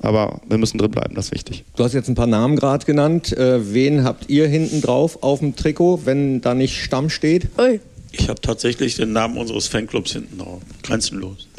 [0.02, 1.64] Aber wir müssen drin bleiben, das ist wichtig.
[1.76, 3.36] Du hast jetzt ein paar Namen gerade genannt.
[3.36, 7.48] Äh, wen habt ihr hinten drauf auf dem Trikot, wenn da nicht Stamm steht?
[7.58, 7.80] Ui.
[8.12, 10.62] Ich habe tatsächlich den Namen unseres Fanclubs hinten drauf.
[10.82, 11.46] Grenzenlos.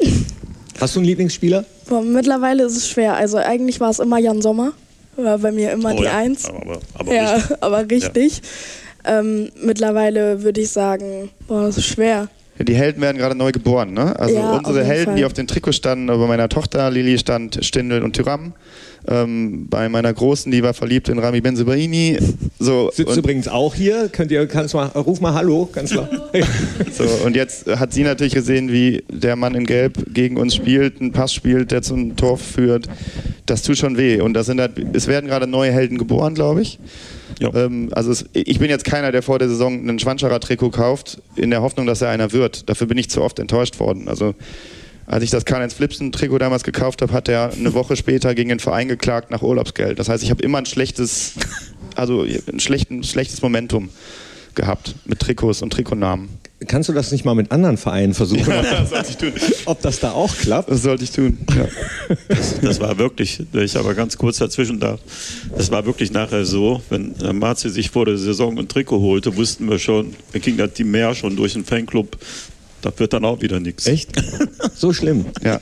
[0.80, 1.64] Hast du einen Lieblingsspieler?
[1.88, 3.14] Boah, mittlerweile ist es schwer.
[3.14, 4.72] Also eigentlich war es immer Jan Sommer.
[5.16, 6.46] War bei mir immer Oh die ja, Eins.
[6.46, 7.56] Aber, aber ja, richtig.
[7.62, 8.42] aber richtig.
[9.04, 12.28] Ähm, mittlerweile würde ich sagen, boah, das ist schwer.
[12.58, 14.18] Ja, die Helden werden gerade neu geboren, ne?
[14.18, 15.16] Also Ja, unsere Helden, Fall.
[15.16, 18.52] die auf den Trikot standen, bei meiner Tochter Lili stand Stindl und Tyram.
[19.08, 22.18] Ähm, bei meiner Großen, die war verliebt in Rami Benzebaini.
[22.60, 24.08] So, Sitzt übrigens auch hier.
[24.12, 26.08] Könnt ihr, kannst mal, ruf mal Hallo, ganz klar.
[26.92, 31.00] so, und jetzt hat sie natürlich gesehen, wie der Mann in Gelb gegen uns spielt,
[31.00, 32.86] einen Pass spielt, der zum Tor führt.
[33.46, 34.20] Das tut schon weh.
[34.20, 36.78] Und das sind halt, es werden gerade neue Helden geboren, glaube ich.
[37.40, 41.20] Ähm, also es, ich bin jetzt keiner, der vor der Saison einen Schwanscherer Trikot kauft,
[41.36, 42.68] in der Hoffnung, dass er einer wird.
[42.68, 44.08] Dafür bin ich zu oft enttäuscht worden.
[44.08, 44.34] Also
[45.06, 48.60] als ich das Karl-Heinz Flipsen-Trikot damals gekauft habe, hat er eine Woche später gegen den
[48.60, 49.98] Verein geklagt nach Urlaubsgeld.
[49.98, 51.34] Das heißt, ich habe immer ein schlechtes,
[51.96, 53.90] also ein schlechten, schlechtes Momentum
[54.54, 56.28] gehabt mit Trikots und Trikotnamen.
[56.66, 58.42] Kannst du das nicht mal mit anderen Vereinen versuchen?
[58.62, 59.32] Das sollte ich tun.
[59.66, 60.70] Ob das da auch klappt?
[60.70, 61.38] Das sollte ich tun.
[61.56, 61.66] Ja.
[62.62, 65.00] Das war wirklich, wenn ich aber ganz kurz dazwischen darf,
[65.56, 69.36] das war wirklich nachher so, wenn äh, Marzi sich vor der Saison ein Trikot holte,
[69.36, 72.16] wussten wir schon, da ging das Team mehr schon durch den Fanclub,
[72.82, 73.86] das wird dann auch wieder nichts.
[73.86, 74.10] Echt?
[74.74, 75.26] So schlimm.
[75.42, 75.60] ja,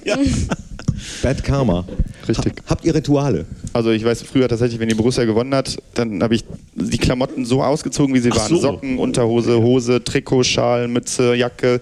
[1.23, 1.87] Bad Karma.
[2.29, 2.55] richtig.
[2.65, 3.47] Ha habt ihr Rituale?
[3.73, 7.45] Also ich weiß früher tatsächlich, wenn die Borussia gewonnen hat, dann habe ich die Klamotten
[7.45, 8.49] so ausgezogen, wie sie Ach waren.
[8.49, 8.61] so.
[8.61, 11.81] Socken, Unterhose, Hose, Trikot, Schal, Mütze, Jacke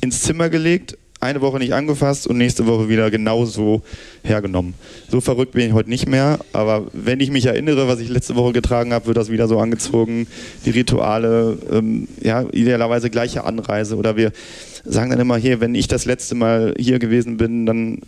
[0.00, 3.82] ins Zimmer gelegt, eine Woche nicht angefasst und nächste Woche wieder genauso
[4.22, 4.74] hergenommen.
[5.10, 8.36] So verrückt bin ich heute nicht mehr, aber wenn ich mich erinnere, was ich letzte
[8.36, 10.26] Woche getragen habe, wird das wieder so angezogen.
[10.64, 14.32] Die Rituale, ähm, ja, idealerweise gleiche Anreise oder wir
[14.84, 17.98] sagen dann immer hier, wenn ich das letzte Mal hier gewesen bin, dann äh,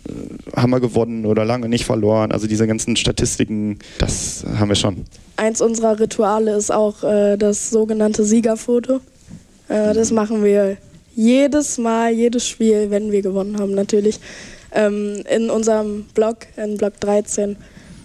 [0.55, 2.31] haben wir gewonnen oder lange nicht verloren.
[2.31, 5.05] Also diese ganzen Statistiken, das haben wir schon.
[5.35, 9.01] Eins unserer Rituale ist auch äh, das sogenannte Siegerfoto.
[9.67, 10.77] Äh, das machen wir
[11.15, 14.19] jedes Mal, jedes Spiel, wenn wir gewonnen haben, natürlich.
[14.71, 17.57] Ähm, in unserem Blog, in Blog 13.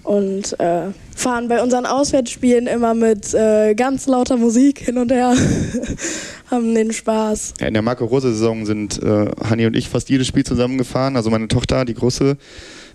[0.02, 5.34] Und äh, fahren bei unseren Auswärtsspielen immer mit äh, ganz lauter Musik hin und her.
[6.50, 7.54] haben den Spaß.
[7.60, 11.48] Ja, in der Marco-Rose-Saison sind äh, Hanni und ich fast jedes Spiel zusammengefahren, also meine
[11.48, 12.36] Tochter, die Große.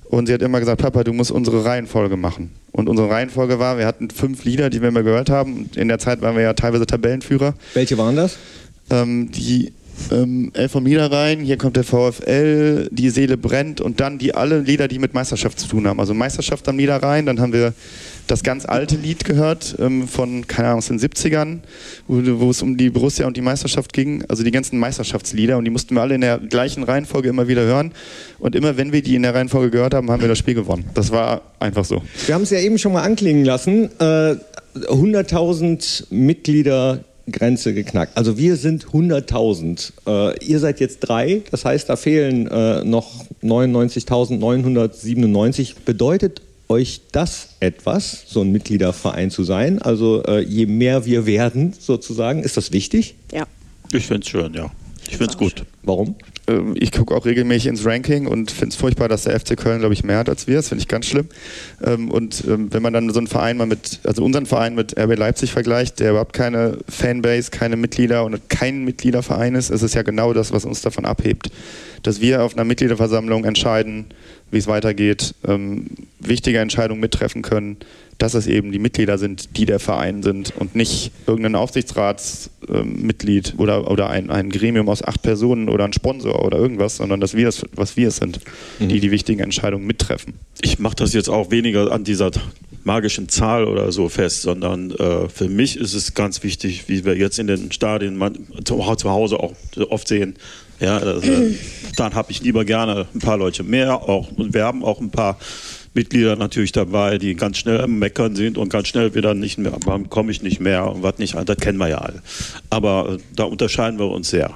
[0.10, 2.52] Und sie hat immer gesagt, Papa, du musst unsere Reihenfolge machen.
[2.72, 5.56] Und unsere Reihenfolge war, wir hatten fünf Lieder, die wir immer gehört haben.
[5.56, 7.54] Und in der Zeit waren wir ja teilweise Tabellenführer.
[7.76, 8.38] Welche waren das?
[8.90, 9.72] Ähm, die
[10.12, 14.60] ähm, Elf vom Niederrhein, hier kommt der VfL, die Seele brennt und dann die alle
[14.60, 16.00] Lieder, die mit Meisterschaft zu tun haben.
[16.00, 17.74] Also Meisterschaft am Niederrhein, dann haben wir
[18.28, 21.60] das ganz alte Lied gehört ähm, von, keine Ahnung, aus den 70ern,
[22.08, 24.24] wo, wo es um die Borussia und die Meisterschaft ging.
[24.28, 27.64] Also die ganzen Meisterschaftslieder und die mussten wir alle in der gleichen Reihenfolge immer wieder
[27.64, 27.92] hören.
[28.38, 30.86] Und immer wenn wir die in der Reihenfolge gehört haben, haben wir das Spiel gewonnen.
[30.94, 32.02] Das war einfach so.
[32.26, 33.90] Wir haben es ja eben schon mal anklingen lassen.
[34.00, 34.36] Äh,
[34.76, 38.16] 100.000 Mitglieder Grenze geknackt.
[38.18, 39.92] Also wir sind 100.000.
[40.08, 45.74] Äh, ihr seid jetzt drei, das heißt, da fehlen äh, noch 99.997.
[45.86, 49.82] Bedeutet euch das etwas, so ein Mitgliederverein zu sein?
[49.82, 53.16] Also äh, je mehr wir werden, sozusagen, ist das wichtig?
[53.34, 53.48] Ja.
[53.92, 54.70] Ich finde es schön, ja.
[55.10, 55.66] Ich finde es gut.
[55.82, 56.16] Warum?
[56.50, 59.80] Ähm, ich gucke auch regelmäßig ins Ranking und finde es furchtbar, dass der FC Köln,
[59.80, 60.56] glaube ich, mehr hat als wir.
[60.56, 61.28] Das finde ich ganz schlimm.
[61.86, 64.98] Ähm, Und ähm, wenn man dann so einen Verein mal mit, also unseren Verein mit
[64.98, 69.94] RB Leipzig vergleicht, der überhaupt keine Fanbase, keine Mitglieder und kein Mitgliederverein ist, ist es
[69.94, 71.52] ja genau das, was uns davon abhebt.
[72.04, 74.06] Dass wir auf einer Mitgliederversammlung entscheiden,
[74.52, 75.88] wie es weitergeht, ähm,
[76.20, 77.78] wichtige Entscheidungen mittreffen können,
[78.20, 83.90] dass es eben die Mitglieder sind, die der Verein sind und nicht irgendein Aufsichtsratsmitglied oder,
[83.90, 87.48] oder ein, ein Gremium aus acht Personen oder ein Sponsor oder irgendwas, sondern dass wir
[87.48, 88.42] es, was wir es sind,
[88.80, 90.34] die die wichtigen Entscheidungen mittreffen.
[90.62, 92.32] Ich mache das jetzt auch weniger an dieser
[92.84, 97.16] magischen Zahl oder so fest, sondern äh, für mich ist es ganz wichtig, wie wir
[97.16, 99.54] jetzt in den Stadien man, zu, zu Hause auch
[99.90, 100.36] oft sehen.
[100.80, 101.56] Ja, äh,
[101.96, 105.12] dann habe ich lieber gerne ein paar Leute mehr, auch und wir haben auch ein
[105.12, 105.38] paar
[105.94, 109.74] Mitglieder natürlich dabei, die ganz schnell am Meckern sind und ganz schnell wieder nicht mehr,
[109.86, 112.22] warum komme ich nicht mehr und was nicht, das kennen wir ja alle.
[112.70, 114.52] Aber äh, da unterscheiden wir uns sehr.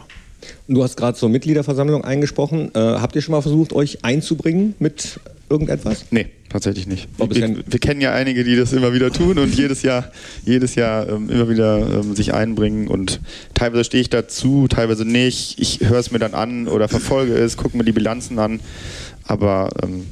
[0.68, 2.72] Und du hast gerade zur Mitgliederversammlung eingesprochen.
[2.74, 6.06] Äh, habt ihr schon mal versucht, euch einzubringen mit irgendetwas?
[6.12, 7.08] Nee, tatsächlich nicht.
[7.18, 10.12] Wir, wir kennen ja einige, die das immer wieder tun und jedes Jahr,
[10.46, 13.22] jedes Jahr ähm, immer wieder ähm, sich einbringen und
[13.54, 15.60] teilweise stehe ich dazu, teilweise nicht.
[15.60, 18.60] Ich höre es mir dann an oder verfolge es, gucke mir die Bilanzen an,
[19.26, 20.08] aber ähm,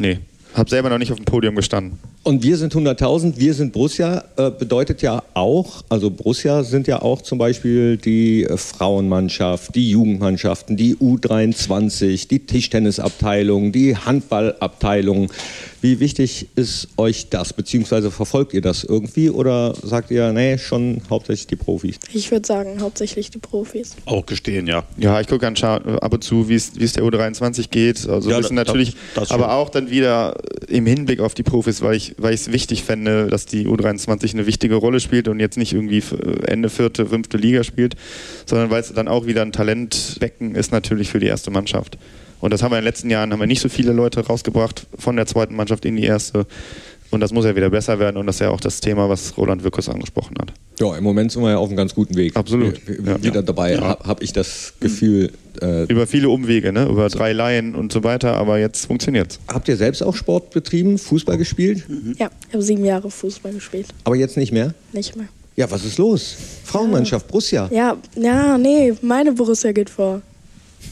[0.00, 0.18] nee,
[0.54, 1.98] habe selber noch nicht auf dem Podium gestanden.
[2.22, 7.02] Und wir sind 100.000, wir sind Borussia, äh, bedeutet ja auch, also Borussia sind ja
[7.02, 15.30] auch zum Beispiel die äh, Frauenmannschaft, die Jugendmannschaften, die U23, die Tischtennisabteilung, die Handballabteilung.
[15.84, 21.02] Wie wichtig ist euch das, beziehungsweise verfolgt ihr das irgendwie oder sagt ihr, nee, schon
[21.10, 21.96] hauptsächlich die Profis?
[22.14, 23.94] Ich würde sagen, hauptsächlich die Profis.
[24.06, 24.84] Auch gestehen, ja.
[24.96, 28.08] Ja, ich gucke ab und zu, wie es der U23 geht.
[28.08, 29.34] Also Ja, das- natürlich, das schon.
[29.34, 32.82] aber auch dann wieder im Hinblick auf die Profis, weil ich weil ich es wichtig
[32.82, 36.14] fände, dass die U23 eine wichtige Rolle spielt und jetzt nicht irgendwie f-
[36.46, 37.94] Ende vierte, fünfte Liga spielt,
[38.46, 41.98] sondern weil es dann auch wieder ein Talentbecken ist natürlich für die erste Mannschaft.
[42.40, 44.86] Und das haben wir in den letzten Jahren haben wir nicht so viele Leute rausgebracht
[44.98, 46.46] von der zweiten Mannschaft in die erste.
[47.10, 49.36] Und das muss ja wieder besser werden und das ist ja auch das Thema, was
[49.38, 50.52] Roland Wirkus angesprochen hat.
[50.80, 52.34] Ja, im Moment sind wir ja auf einem ganz guten Weg.
[52.36, 52.80] Absolut.
[52.88, 53.22] Wir- Ja.
[53.22, 55.30] Wieder dabei, habe hab ich das Gefühl.
[55.62, 56.86] Äh, Über viele Umwege, ne?
[56.88, 59.38] über drei Laien und so weiter, aber jetzt funktioniert's.
[59.46, 61.84] habt ihr selbst auch Sport betrieben, Fußball gespielt,
[62.18, 63.86] Ja, ich habe sieben Jahre Fußball gespielt.
[64.02, 64.74] aber jetzt nicht mehr?
[64.92, 65.28] Nicht mehr.
[65.54, 66.34] Ja, was ist los?
[66.64, 67.68] Frauenmannschaft, Borussia.
[67.72, 70.20] Ja, ja, nee, meine Borussia geht vor.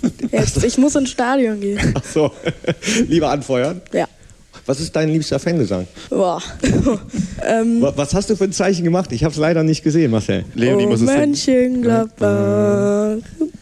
[0.33, 1.78] Jetzt, ich muss ins Stadion gehen.
[1.94, 2.33] Ach so,
[3.09, 3.81] lieber anfeuern.
[3.92, 4.09] Ja.
[4.64, 5.88] Was ist dein liebster Fangesang?
[6.09, 6.40] Boah.
[7.44, 9.11] ähm, Wa- Was hast du für ein Zeichen gemacht?
[9.11, 10.44] Ich habe es leider nicht gesehen, Marcel.
[10.55, 11.07] Leonie oh, muss es.
[11.07, 13.16] Mönchengladbach,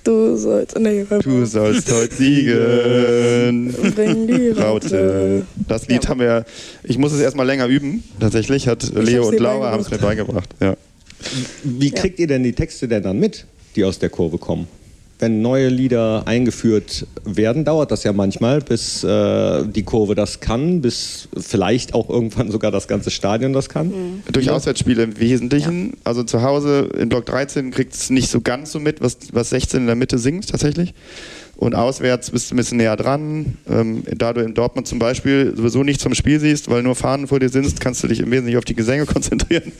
[0.04, 0.78] du sollst...
[0.78, 3.74] Nee, Du sollst heute siegen.
[3.94, 5.46] bring die Raute.
[5.66, 6.10] Das Lied Ja.
[6.10, 6.44] haben wir,
[6.84, 8.04] ich muss es erstmal länger üben.
[8.18, 10.50] Tatsächlich hat Leo hab's und Laura haben es mir beigebracht.
[10.60, 10.76] Ja.
[11.64, 14.68] Wie kriegt ihr denn die Texte denn dann mit, die aus der Kurve kommen?
[15.20, 20.80] Wenn neue Lieder eingeführt werden, dauert das ja manchmal, bis äh, die Kurve das kann,
[20.80, 24.22] bis vielleicht auch irgendwann sogar das ganze Stadion das kann.
[24.32, 25.94] Durch Auswärtsspiele im Wesentlichen.
[26.04, 29.50] Also zu Hause in Block 13 kriegt es nicht so ganz so mit, was, was
[29.50, 30.94] 16 in der Mitte singt tatsächlich.
[31.60, 33.54] Und auswärts bist du ein bisschen näher dran.
[33.70, 37.26] Ähm, da du in Dortmund zum Beispiel sowieso nichts vom Spiel siehst, weil nur Fahnen
[37.28, 39.70] vor dir sind, kannst du dich im Wesentlichen auf die Gesänge konzentrieren.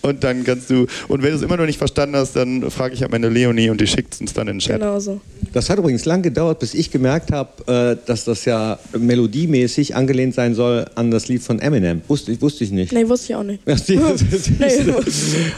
[0.00, 2.94] Und dann kannst du, und wenn du es immer noch nicht verstanden hast, dann frage
[2.94, 4.78] ich am Ende Leonie und die schickt es uns dann in den Chat.
[4.80, 5.20] Genau so.
[5.52, 10.34] Das hat übrigens lang gedauert, bis ich gemerkt habe, äh, dass das ja melodiemäßig angelehnt
[10.34, 12.02] sein soll an das Lied von Eminem.
[12.08, 12.92] Wusste, ich- wusste ich nicht.
[12.92, 13.60] Nee, wusste ich auch nicht.
[13.66, 14.92] Ja, sie- sie- Nee,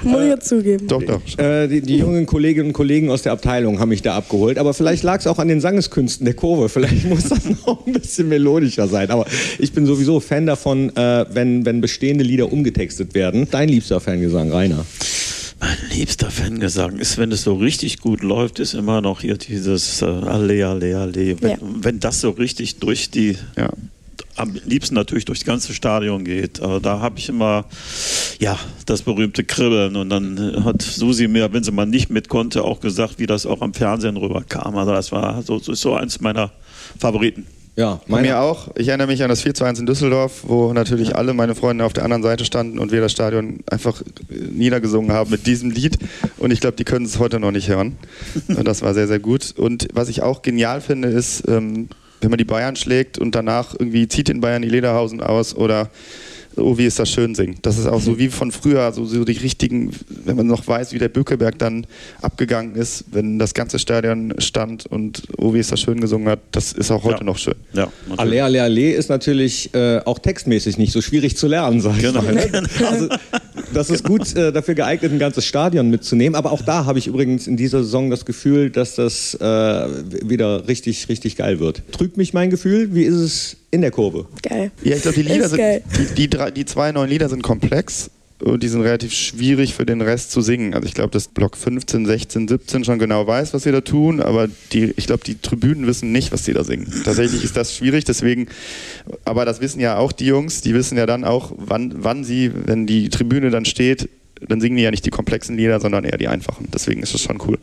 [0.04, 0.86] muss ich jetzt zugeben.
[0.88, 1.20] Doch, doch.
[1.38, 4.58] Äh, die, die jungen Kolleginnen und Kollegen aus der Abteilung haben mich da abgeholt.
[4.58, 6.68] Aber vielleicht lag es auch an den Sangeskünsten der Kurve.
[6.68, 9.11] Vielleicht muss das noch ein bisschen melodischer sein.
[9.11, 9.26] Aber
[9.59, 13.48] ich bin sowieso Fan davon, äh, wenn, wenn bestehende Lieder umgetextet werden.
[13.50, 14.87] Dein liebster Fangesang, Rainer.
[15.59, 20.02] Mein liebster Fangesang ist, wenn es so richtig gut läuft, ist immer noch hier dieses
[20.02, 21.42] äh, Alle, Alle, Alle.
[21.42, 21.57] Wenn, Ja.
[21.61, 23.70] wenn das so richtig durch die, Ja.
[24.37, 26.61] Am liebsten natürlich durchs ganze Stadion geht.
[26.61, 27.64] Aber da habe ich immer,
[28.38, 29.96] ja, das berühmte Kribbeln.
[29.96, 33.46] Und dann hat Susi mir, wenn sie mal nicht mit konnte, auch gesagt, wie das
[33.46, 34.77] auch am Fernsehen rüberkam.
[34.77, 36.53] Also das war so, so, eins meiner
[36.99, 37.46] Favoriten.
[37.77, 38.68] Ja, Bei meine mir auch.
[38.77, 41.85] Ich erinnere mich an das 4 zu 1 in Düsseldorf, wo natürlich alle meine Freunde
[41.85, 45.99] auf der anderen Seite standen und wir das Stadion einfach niedergesungen haben mit diesem Lied.
[46.38, 47.99] Und ich glaube, die können es heute noch nicht hören.
[48.49, 49.53] Und das war sehr, sehr gut.
[49.59, 53.74] Und was ich auch genial finde, ist, ähm, wenn man die Bayern schlägt und danach
[53.79, 55.90] irgendwie zieht den Bayern die Lederhausen aus oder
[56.57, 57.64] Oh, wie ist das schön singt.
[57.66, 59.90] Das ist auch so wie von früher, so, so die richtigen,
[60.25, 61.87] wenn man noch weiß, wie der Bückeberg dann
[62.23, 66.40] abgegangen ist, wenn das ganze Stadion stand und Oh, wie ist das schön gesungen hat,
[66.53, 67.25] das ist auch heute Ja.
[67.25, 67.55] noch schön.
[67.75, 71.97] Ja, Alle, alle, alle ist natürlich äh, auch textmäßig nicht so schwierig zu lernen, sag
[71.99, 72.23] ich Genau.
[72.23, 72.35] mal.
[72.35, 72.62] ne?
[72.87, 73.09] Also,
[73.75, 76.35] das ist gut äh, dafür geeignet, ein ganzes Stadion mitzunehmen.
[76.37, 80.69] Aber auch da habe ich übrigens in dieser Saison das Gefühl, dass das äh, wieder
[80.69, 81.83] richtig, richtig geil wird.
[81.92, 82.95] Trügt mich mein Gefühl?
[82.95, 84.26] Wie ist es in der Kurve?
[84.42, 84.70] Geil.
[84.83, 88.11] Ja, ich glaube, die Lieder sind, die, die, drei, die zwei neuen Lieder sind komplex
[88.40, 90.74] und die sind relativ schwierig für den Rest zu singen.
[90.74, 94.20] Also ich glaube, dass Block 15, 16, 17 schon genau weiß, was sie da tun,
[94.20, 96.92] aber die, ich glaube, die Tribünen wissen nicht, was sie da singen.
[97.05, 98.48] Tatsächlich ist das schwierig, deswegen,
[99.24, 102.50] aber das wissen ja auch die Jungs, die wissen ja dann auch, wann, wann sie,
[102.55, 104.09] wenn die Tribüne dann steht,
[104.46, 106.68] dann singen die ja nicht die komplexen Lieder, sondern eher die einfachen.
[106.72, 107.59] Deswegen ist das schon cool.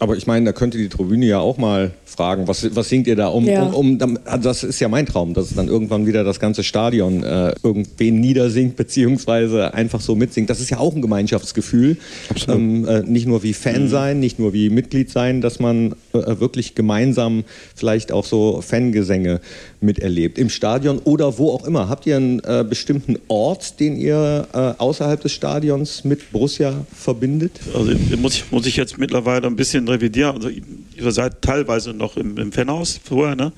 [0.00, 3.16] Aber ich meine, da könnte die Tribüne ja auch mal fragen, was, was singt ihr
[3.16, 3.28] da?
[3.28, 3.64] Um, Ja.
[3.64, 7.24] um, um, also das ist ja mein Traum, dass dann irgendwann wieder das ganze Stadion
[7.24, 8.76] äh, irgendwen niedersingt,
[9.08, 10.50] beziehungsweise einfach so mitsingt.
[10.50, 11.96] Das ist ja auch ein Gemeinschaftsgefühl.
[12.30, 12.60] Absolut.
[12.60, 16.38] Ähm, äh, nicht nur wie Fan sein, nicht nur wie Mitglied sein, dass man äh,
[16.40, 19.40] wirklich gemeinsam vielleicht auch so Fangesänge
[19.80, 20.38] miterlebt.
[20.38, 21.88] Im Stadion oder wo auch immer.
[21.88, 27.52] Habt ihr einen äh, bestimmten Ort, den ihr äh, außerhalb des Stadions mit Borussia verbindet?
[27.74, 30.36] Also muss ich, muss ich jetzt mittlerweile ein bisschen revidieren.
[30.36, 33.36] Also, ihr seid teilweise noch im, im Fanhaus vorher.
[33.36, 33.52] Ne?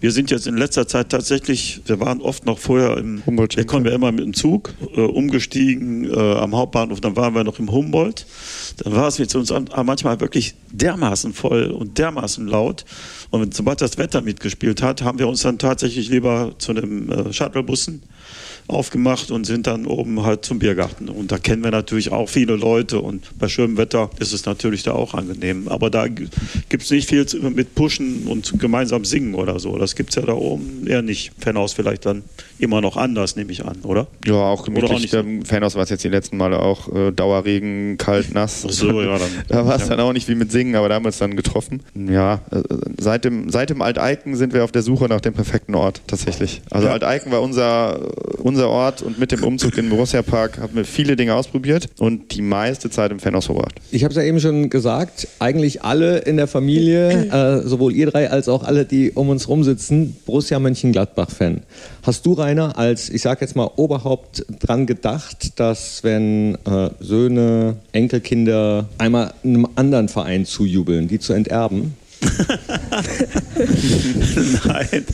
[0.00, 3.86] Wir sind jetzt in letzter Zeit tatsächlich, wir waren oft noch vorher im, wir kommen
[3.86, 7.70] ja immer mit dem Zug, äh, umgestiegen äh, am Hauptbahnhof, dann waren wir noch im
[7.70, 8.26] Humboldt.
[8.78, 9.52] Dann war es mit uns
[9.84, 12.84] manchmal wirklich dermaßen voll und dermaßen laut.
[13.30, 17.32] Und sobald das Wetter mitgespielt hat, haben wir uns dann tatsächlich lieber zu einem äh,
[17.32, 18.02] Shuttlebussen
[18.68, 21.08] aufgemacht und sind dann oben halt zum Biergarten.
[21.08, 24.82] Und da kennen wir natürlich auch viele Leute und bei schönem Wetter ist es natürlich
[24.82, 25.68] da auch angenehm.
[25.76, 29.78] Aber da gibt es nicht viel mit Pushen und gemeinsam singen oder so.
[29.78, 31.30] Das gibt es ja da oben eher nicht.
[31.38, 32.24] Fanhaus vielleicht dann
[32.58, 34.08] immer noch anders, nehme ich an, oder?
[34.24, 34.90] Ja, auch gemütlich.
[34.90, 35.48] Oder auch nicht so?
[35.48, 38.64] Fanhaus war es jetzt die letzten Male auch äh, Dauerregen, kalt, nass.
[38.66, 39.88] Ach so, ja, dann, da war es ja.
[39.88, 41.82] dann auch nicht wie mit Singen, aber da haben wir es dann getroffen.
[41.94, 42.62] Ja, äh,
[42.98, 46.62] seit dem, seit dem Alteiken sind wir auf der Suche nach dem perfekten Ort tatsächlich.
[46.70, 46.92] Also ja.
[46.92, 48.00] Alteiken war unser,
[48.42, 51.34] unser unser Ort und mit dem Umzug in den Borussia Park haben wir viele Dinge
[51.34, 53.74] ausprobiert und die meiste Zeit im Fanhaus verbracht.
[53.90, 58.10] Ich habe es ja eben schon gesagt, eigentlich alle in der Familie, äh, sowohl ihr
[58.10, 61.62] drei als auch alle, die um uns rum sitzen, Borussia Mönchengladbach-Fan.
[62.02, 67.76] Hast du, Rainer, als, ich sage jetzt mal, Oberhaupt dran gedacht, dass wenn äh, Söhne,
[67.92, 71.94] Enkelkinder einmal einem anderen Verein zujubeln, die zu enterben?
[74.64, 75.04] Nein,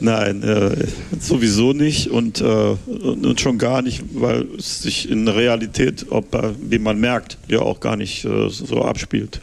[0.00, 0.86] nein, äh,
[1.18, 6.34] sowieso nicht und, äh, und, schon gar nicht, weil es sich in der Realität, ob,
[6.34, 9.40] äh, wie man merkt, ja auch gar nicht äh, so abspielt.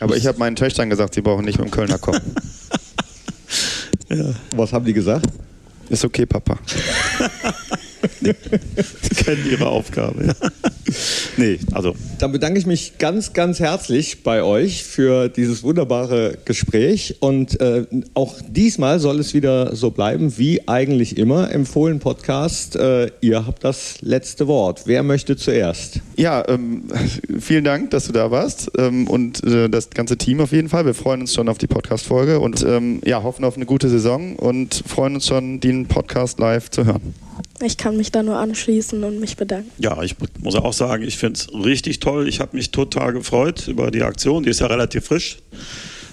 [0.00, 2.20] Aber ich habe meinen Töchtern gesagt, sie brauchen nicht mit dem Kölner kommen.
[4.08, 4.34] ja.
[4.56, 5.26] Was haben die gesagt?
[5.88, 6.58] Ist okay, Papa.
[8.20, 8.34] die
[9.14, 10.26] kennen ihre Aufgabe.
[10.26, 10.34] Ja.
[11.40, 11.94] Nee, also.
[12.18, 17.16] Dann bedanke ich mich ganz, ganz herzlich bei euch für dieses wunderbare Gespräch.
[17.20, 22.76] Und äh, auch diesmal soll es wieder so bleiben wie eigentlich immer im Fohlen-Podcast.
[22.76, 24.82] Äh, ihr habt das letzte Wort.
[24.84, 26.00] Wer möchte zuerst?
[26.16, 26.84] Ja, ähm,
[27.40, 30.84] vielen Dank, dass du da warst ähm, und äh, das ganze Team auf jeden Fall.
[30.84, 34.36] Wir freuen uns schon auf die Podcast-Folge und ähm, ja, hoffen auf eine gute Saison
[34.36, 37.29] und freuen uns schon, den Podcast live zu hören.
[37.62, 39.70] Ich kann mich da nur anschließen und mich bedanken.
[39.78, 42.28] Ja, ich muss auch sagen, ich finde es richtig toll.
[42.28, 44.42] Ich habe mich total gefreut über die Aktion.
[44.42, 45.38] Die ist ja relativ frisch.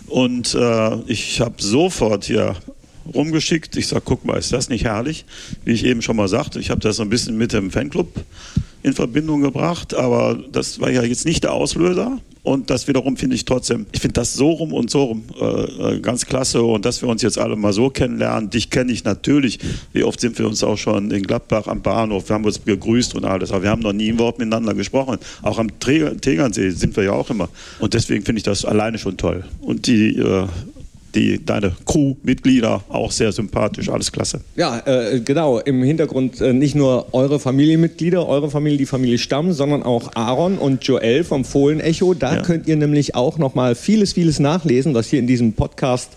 [0.07, 2.55] Und äh, ich habe sofort hier
[3.13, 3.75] rumgeschickt.
[3.77, 5.25] Ich sage, guck mal, ist das nicht herrlich?
[5.63, 8.09] Wie ich eben schon mal sagte, ich habe das so ein bisschen mit dem Fanclub
[8.83, 12.19] in Verbindung gebracht, aber das war ja jetzt nicht der Auslöser.
[12.47, 15.95] Und das wiederum finde ich trotzdem, ich finde das so rum und so rum äh,
[15.95, 16.63] äh, ganz klasse.
[16.63, 18.49] Und dass wir uns jetzt alle mal so kennenlernen.
[18.49, 19.59] Dich kenne ich natürlich.
[19.91, 23.15] Wie oft sind wir uns auch schon in Gladbach am Bahnhof, wir haben uns gegrüßt
[23.15, 23.51] und alles.
[23.51, 25.17] Aber wir haben noch nie ein Wort miteinander gesprochen.
[25.41, 27.49] Auch am Tegernsee sind wir ja auch immer.
[27.79, 29.43] Und deswegen finde ich das alleine schon toll.
[29.59, 30.47] Und die äh,
[31.17, 34.41] die, deine Crewmitglieder auch sehr sympathisch, alles klasse.
[34.55, 35.59] Ja, äh, genau.
[35.59, 40.57] Im Hintergrund äh, nicht nur eure Familienmitglieder, eure Familie, die Familie Stamm, sondern auch Aaron
[40.57, 42.13] und Joel vom Fohlen-Echo.
[42.13, 42.41] Da ja.
[42.41, 46.11] könnt ihr nämlich auch nochmal vieles, vieles nachlesen, was hier in diesem Podcast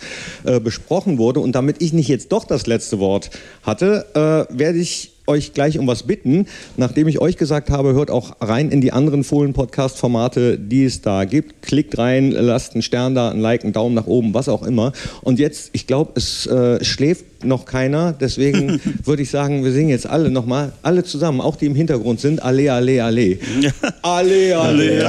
[0.44, 1.40] äh, besprochen wurde.
[1.40, 3.30] Und damit ich nicht jetzt doch das letzte Wort
[3.62, 6.46] hatte, äh, werde ich euch gleich um was bitten.
[6.76, 11.24] Nachdem ich euch gesagt habe, hört auch rein in die anderen Fohlen-Podcast-Formate, die es da
[11.24, 11.62] gibt.
[11.62, 14.92] Klickt rein, lasst einen Stern da, ein Like, einen Daumen nach oben, was auch immer.
[15.22, 18.12] Und jetzt, ich glaube, es äh, schläft noch keiner.
[18.12, 22.20] Deswegen würde ich sagen, wir singen jetzt alle nochmal, alle zusammen, auch die im Hintergrund
[22.20, 22.42] sind.
[22.42, 23.02] Alle, alle.
[23.02, 23.38] alle,
[24.02, 25.08] alle, alle.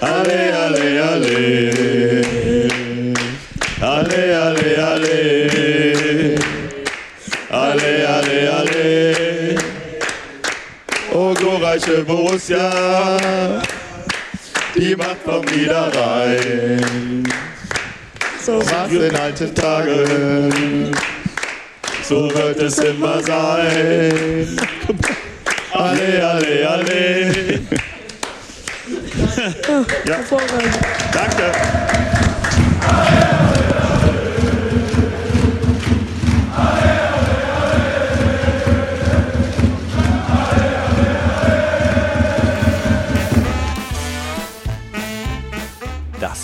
[0.00, 1.02] alle, alle.
[1.02, 1.81] Alle,
[11.72, 13.62] O glorreiche Borussia,
[14.76, 17.24] die Macht vom Niederrhein.
[18.44, 20.94] So was in alten Tagen,
[22.06, 24.58] so wird es immer sein.
[25.72, 27.60] Alle, alle, alle.
[30.04, 30.18] Ja.
[31.14, 31.81] Danke.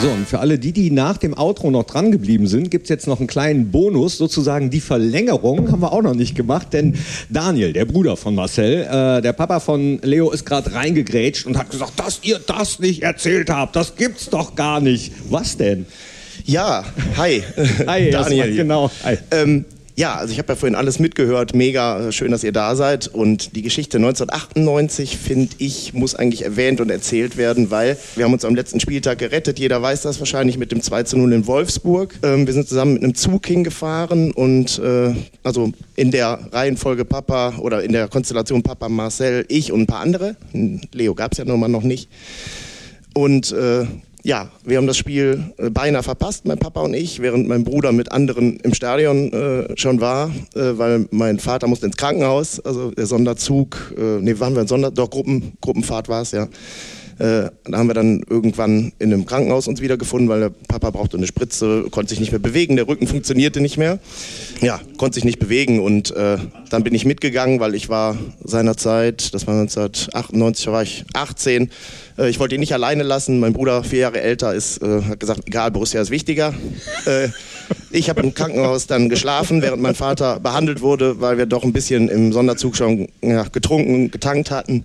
[0.00, 2.88] So, und für alle die, die nach dem Outro noch dran geblieben sind, gibt es
[2.88, 6.94] jetzt noch einen kleinen Bonus, sozusagen die Verlängerung haben wir auch noch nicht gemacht, denn
[7.30, 11.70] Daniel, der Bruder von Marcel, äh, der Papa von Leo ist gerade reingegrätscht und hat
[11.70, 15.12] gesagt, dass ihr das nicht erzählt habt, das gibt's doch gar nicht.
[15.30, 15.84] Was denn?
[16.44, 16.84] Ja,
[17.16, 17.42] hi.
[17.88, 18.54] Hi, Daniel.
[18.54, 18.92] Genau.
[19.02, 19.18] Hi.
[19.32, 19.64] Ähm,
[19.98, 21.56] Ja, also ich habe ja vorhin alles mitgehört.
[21.56, 23.08] Mega schön, dass ihr da seid.
[23.08, 28.32] Und die Geschichte 1998, finde ich, muss eigentlich erwähnt und erzählt werden, weil wir haben
[28.32, 29.58] uns am letzten Spieltag gerettet.
[29.58, 32.14] Jeder weiß das wahrscheinlich mit dem 2 zu 0 in Wolfsburg.
[32.22, 37.56] Ähm, wir sind zusammen mit einem Zug hingefahren und äh, also in der Reihenfolge Papa
[37.58, 40.36] oder in der Konstellation Papa, Marcel, ich und ein paar andere.
[40.92, 42.08] Leo gab es ja nun mal noch nicht.
[43.14, 43.84] Und äh,
[44.22, 47.92] ja, wir haben das Spiel äh, beinahe verpasst, mein Papa und ich, während mein Bruder
[47.92, 52.90] mit anderen im Stadion äh, schon war, äh, weil mein Vater musste ins Krankenhaus, also
[52.90, 56.48] der Sonderzug, äh, nee, waren wir in Sonder, doch Gruppen, Gruppenfahrt war es, ja.
[57.18, 61.16] Äh, da haben wir dann irgendwann in einem Krankenhaus uns wiedergefunden, weil der Papa brauchte
[61.16, 63.98] eine Spritze, konnte sich nicht mehr bewegen, der Rücken funktionierte nicht mehr.
[64.60, 66.38] Ja, konnte sich nicht bewegen und äh,
[66.70, 71.70] dann bin ich mitgegangen, weil ich war seinerzeit, das war 1998, da war ich 18,
[72.18, 73.40] äh, ich wollte ihn nicht alleine lassen.
[73.40, 76.54] Mein Bruder, vier Jahre älter, ist, äh, hat gesagt, egal, Borussia ist wichtiger.
[77.06, 77.28] Äh,
[77.90, 81.72] ich habe im Krankenhaus dann geschlafen, während mein Vater behandelt wurde, weil wir doch ein
[81.72, 84.84] bisschen im Sonderzug schon ja, getrunken, getankt hatten.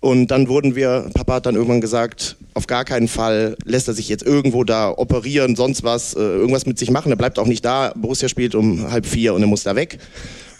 [0.00, 3.94] Und dann wurden wir, Papa hat dann irgendwann gesagt, auf gar keinen Fall lässt er
[3.94, 7.10] sich jetzt irgendwo da operieren, sonst was, äh, irgendwas mit sich machen.
[7.10, 7.92] Er bleibt auch nicht da.
[7.96, 9.98] Borussia spielt um halb vier und er muss da weg.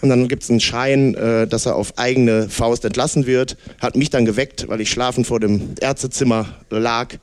[0.01, 3.57] Und dann gibt es einen Schein, äh, dass er auf eigene Faust entlassen wird.
[3.79, 7.13] Hat mich dann geweckt, weil ich schlafend vor dem Ärztezimmer lag.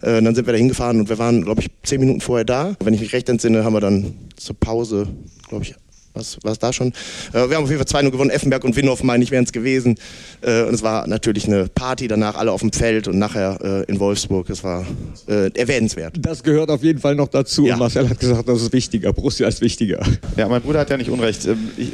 [0.00, 2.76] Äh, dann sind wir da hingefahren und wir waren, glaube ich, zehn Minuten vorher da.
[2.80, 5.08] Wenn ich mich recht entsinne, haben wir dann zur Pause,
[5.48, 5.74] glaube ich,
[6.14, 6.88] was war es da schon?
[7.32, 8.30] Äh, wir haben auf jeden Fall 2-0 gewonnen.
[8.30, 9.96] Effenberg und Winhoff, meine ich, wären es gewesen.
[10.40, 13.90] Äh, und es war natürlich eine Party danach, alle auf dem Feld und nachher äh,
[13.90, 14.48] in Wolfsburg.
[14.50, 14.86] Es war
[15.28, 16.14] äh, erwähnenswert.
[16.18, 17.66] Das gehört auf jeden Fall noch dazu.
[17.66, 17.74] Ja.
[17.74, 19.12] Und Marcel hat gesagt, das ist wichtiger.
[19.12, 20.00] Borussia ist wichtiger.
[20.36, 21.46] Ja, mein Bruder hat ja nicht Unrecht.
[21.46, 21.90] Ähm, Ich,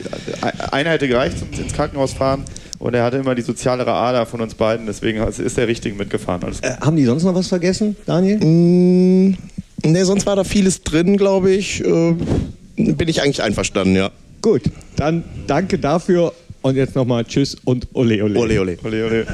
[0.73, 2.45] einer hätte gereicht zum ins Krankenhaus fahren
[2.79, 6.43] und er hatte immer die sozialere Ader von uns beiden, deswegen ist der Richtige mitgefahren.
[6.63, 8.39] Äh, haben die sonst noch was vergessen, Daniel?
[8.39, 9.37] Mm,
[9.85, 11.85] ne, sonst war da vieles drin, glaube ich.
[11.85, 12.15] Äh,
[12.97, 14.11] bin ich eigentlich einverstanden, ja.
[14.43, 14.63] Gut,
[14.97, 18.39] dann danke dafür und jetzt nochmal Tschüss und Ole Ole.
[18.39, 18.79] Ole, ole.
[18.85, 19.27] Ole, ole.